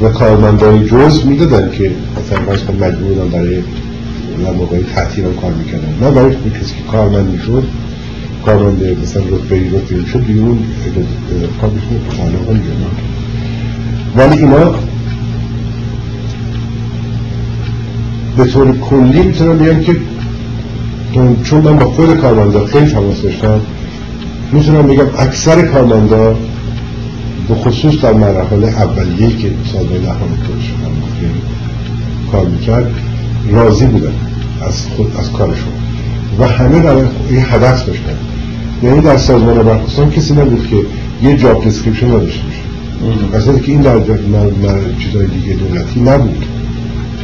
[0.02, 3.62] و کارمندای جز می‌دادن که مثلا باز کن بودن برای
[4.56, 5.94] موقعی تعطیل کار می‌کردن.
[6.00, 7.64] نه برای کسی که کارمند می‌شد
[8.44, 10.58] کارمند مثلا رتبه رتبه شد دیگه اون
[11.60, 11.70] کار
[14.16, 14.74] ولی اینا
[18.36, 19.96] به طور کلی می‌تونم بگم که
[21.44, 23.60] چون من با خود کارمندا خیلی تماس داشتم
[24.52, 26.36] می‌تونم بگم اکثر کارمندا
[27.48, 31.32] به خصوص در مراحل اولیه که سازمان اهرام شدن
[32.32, 32.90] کار می‌کرد
[33.50, 34.12] راضی بودن
[34.62, 35.72] از خود از کارشون
[36.38, 36.96] و همه در
[37.32, 38.16] یه هدف داشتن.
[38.82, 40.76] یعنی در سازمان برخواستان کسی نبود که
[41.28, 43.36] یه جاب دسکریپشن نداشته باشه.
[43.36, 43.98] اصلا که این در
[44.98, 46.44] چیزای دیگه دولتی نبود.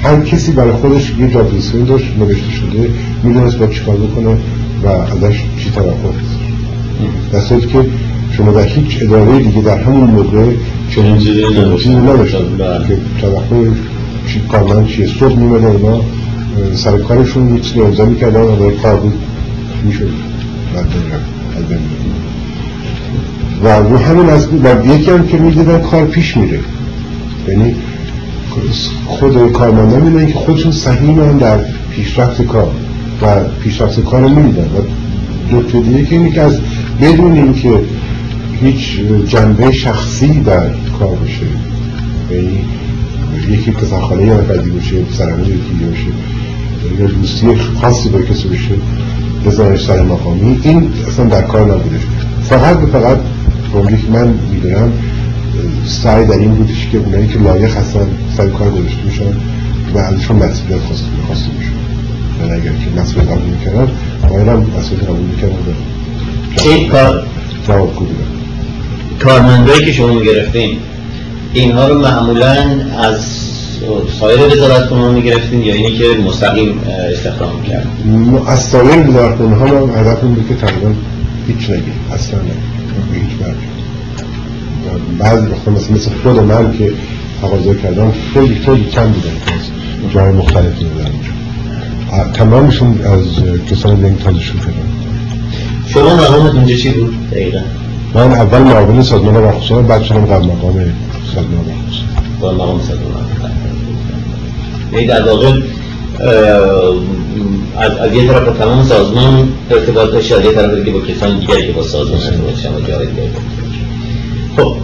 [0.02, 1.52] هر کسی برای خودش یه جاب
[1.88, 2.90] داشت نوشته شده
[3.22, 4.36] می‌دونست با چیکار بکنه
[4.84, 6.12] و ازش چی توقع
[7.32, 7.86] در که
[8.32, 10.52] شما در هیچ اداره دیگه در همون موقع
[10.90, 12.38] چنین چیزی نداشتن
[12.88, 13.70] که توقع
[14.26, 16.00] چی کارمند چیه صبح میمده اونا
[16.74, 19.14] سر کارشون یه چیزی امضا می‌کردن و برای کار بود
[19.84, 20.10] می‌شد.
[23.64, 26.60] و رو همین از و یکی هم که می‌دیدن کار پیش میره.
[27.48, 27.74] یعنی
[29.06, 31.58] خود کارمندان میدن که خودشون صحیح در
[31.90, 32.70] پیشرفت کار
[33.22, 34.80] و پیشرفت کار رو میدن و
[35.50, 36.58] دو دیگه که اینه که از
[37.00, 37.80] بدون اینکه
[38.60, 41.46] هیچ جنبه شخصی در کار بشه
[42.30, 42.64] یعنی
[43.48, 47.00] یکی پسرخانه یا نفردی باشه سرمون یکی باشه.
[47.00, 48.74] یا دوستی خاصی با کسی بشه
[49.46, 50.60] بزنش سر مقامی.
[50.62, 52.00] این اصلا در کار نبودش.
[52.42, 53.16] فقط به فقط
[53.72, 54.92] که من می‌دونم
[55.86, 59.36] سعی در این بودش که اونایی که لایق هستن سر کار گذاشته میشن
[59.94, 61.72] و ازشون مسئولیت خواسته میشن
[62.40, 63.88] یعنی اگر که مسئولیت قبول می‌کردن
[64.28, 65.56] باید هم مسئولیت قبول می‌کردن.
[66.64, 67.26] این کار
[67.66, 68.08] جواب
[69.18, 70.78] کارمندایی که شما گرفتین
[71.54, 72.64] اینها رو معمولا
[72.98, 73.20] از
[74.20, 76.80] سایر وزارت کنها می‌گرفتین یا اینی که مستقیم
[77.12, 77.86] استخدام کرد
[78.46, 80.92] از سایر وزارت کنها ما هدف بود که تقریبا
[81.46, 82.54] هیچ نگیم اصلا نه
[83.14, 83.38] هیچ
[85.18, 86.92] بعضی وقتا مثل, مثل خود من که
[87.42, 89.28] تقاضا کردم خیلی خیلی کم بودن.
[89.46, 91.10] از جای مختلفی بودن.
[92.32, 93.22] تمامشون از
[93.70, 94.90] کسان لنگ تازشون کردن.
[95.86, 97.60] شما مقامت اونجا چی بود؟ دقیقا؟
[98.14, 100.92] من اول معاون سازمان وقت بعد شدم قبل مقام
[101.34, 103.50] سازمان وقت قبل مقام سازمان وقت
[104.92, 105.52] یعنی در واقع
[107.76, 111.66] از, از یه طرف تمام سازمان ارتباط داشته از یه طرف دیگه با کسان دیگری
[111.66, 113.30] که با سازمان ارتباط و جای دیگری
[114.56, 114.76] خب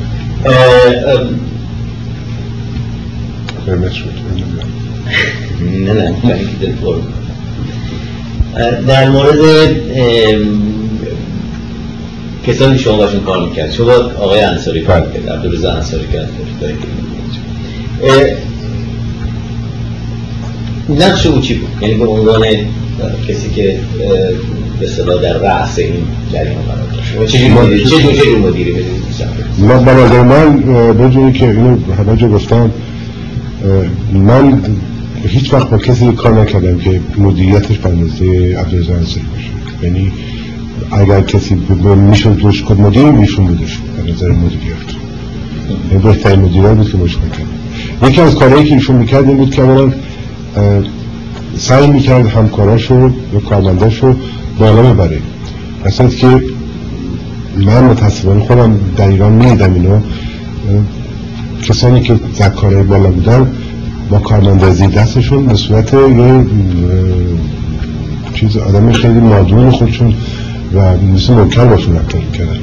[5.61, 6.15] نه نه
[8.87, 9.39] در مورد
[12.47, 16.29] کسانی شما باشون کار می‌کرد شما آقای انصاری کار کرد عبدالرزا انصاری کرد.
[20.89, 22.47] نقش او چی بود؟ یعنی به عنوان
[23.29, 23.81] کسی که
[24.81, 25.95] به صدا در رأس این
[26.33, 27.33] جریان قرار داشت.
[27.33, 28.75] چه جور مدیری
[29.59, 30.63] من به نظر من
[30.93, 32.71] بجوری که اینو همه جا گفتم
[34.13, 34.61] من
[35.25, 39.87] هیچ وقت با کسی کار نکردم که مدیریتش به اندازه عبدالرزا انصاری باشه.
[39.87, 40.13] یعنی
[40.93, 41.57] اگر کسی
[42.11, 44.77] می‌شد روش کد مدیر میشون بودش به نظر مدیریت.
[45.91, 49.51] یعنی بهترین مدیریت بود که مشکل کرد یکی از کارهایی که ایشون می‌کرد این بود
[49.51, 49.93] که اولا
[51.59, 54.15] سعی می‌کرد همکاراشو یا کارمنداشو
[54.59, 55.19] بالا ببره.
[55.85, 56.43] اصلا که
[57.57, 60.01] من متاسفانه خودم در ایران میدم اینو.
[61.63, 63.47] کسانی که زکاره بالا بودن
[64.11, 66.47] با کارمندازی دستشون به صورت یه
[68.35, 70.15] چیز آدم خیلی مادون خودشون
[70.75, 72.59] و مثل نوکر باشون رفتار کردن.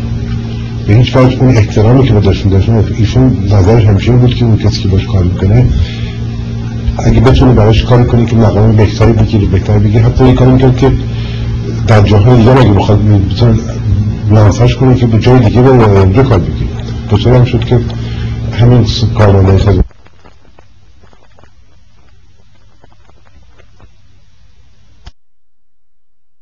[0.87, 4.81] به هیچ وجه اون احترامی که داشتون داشتن ایشون نظرش همیشه بود که اون کسی
[4.81, 5.65] که باش کار می‌کنه
[6.97, 10.75] اگه بتونه براش کار کنی که مقام بهتری بگیری بهتر بگیری حتی یه کاری می‌کنه
[10.75, 10.91] که
[11.87, 13.01] در جاهای دیگه اگه بخواد
[14.29, 16.69] لانساش کنه که به جای دیگه به اونجا کار بگیری
[17.11, 17.79] بطور هم شد که
[18.59, 18.85] همین
[19.17, 19.83] کارمانده خیلی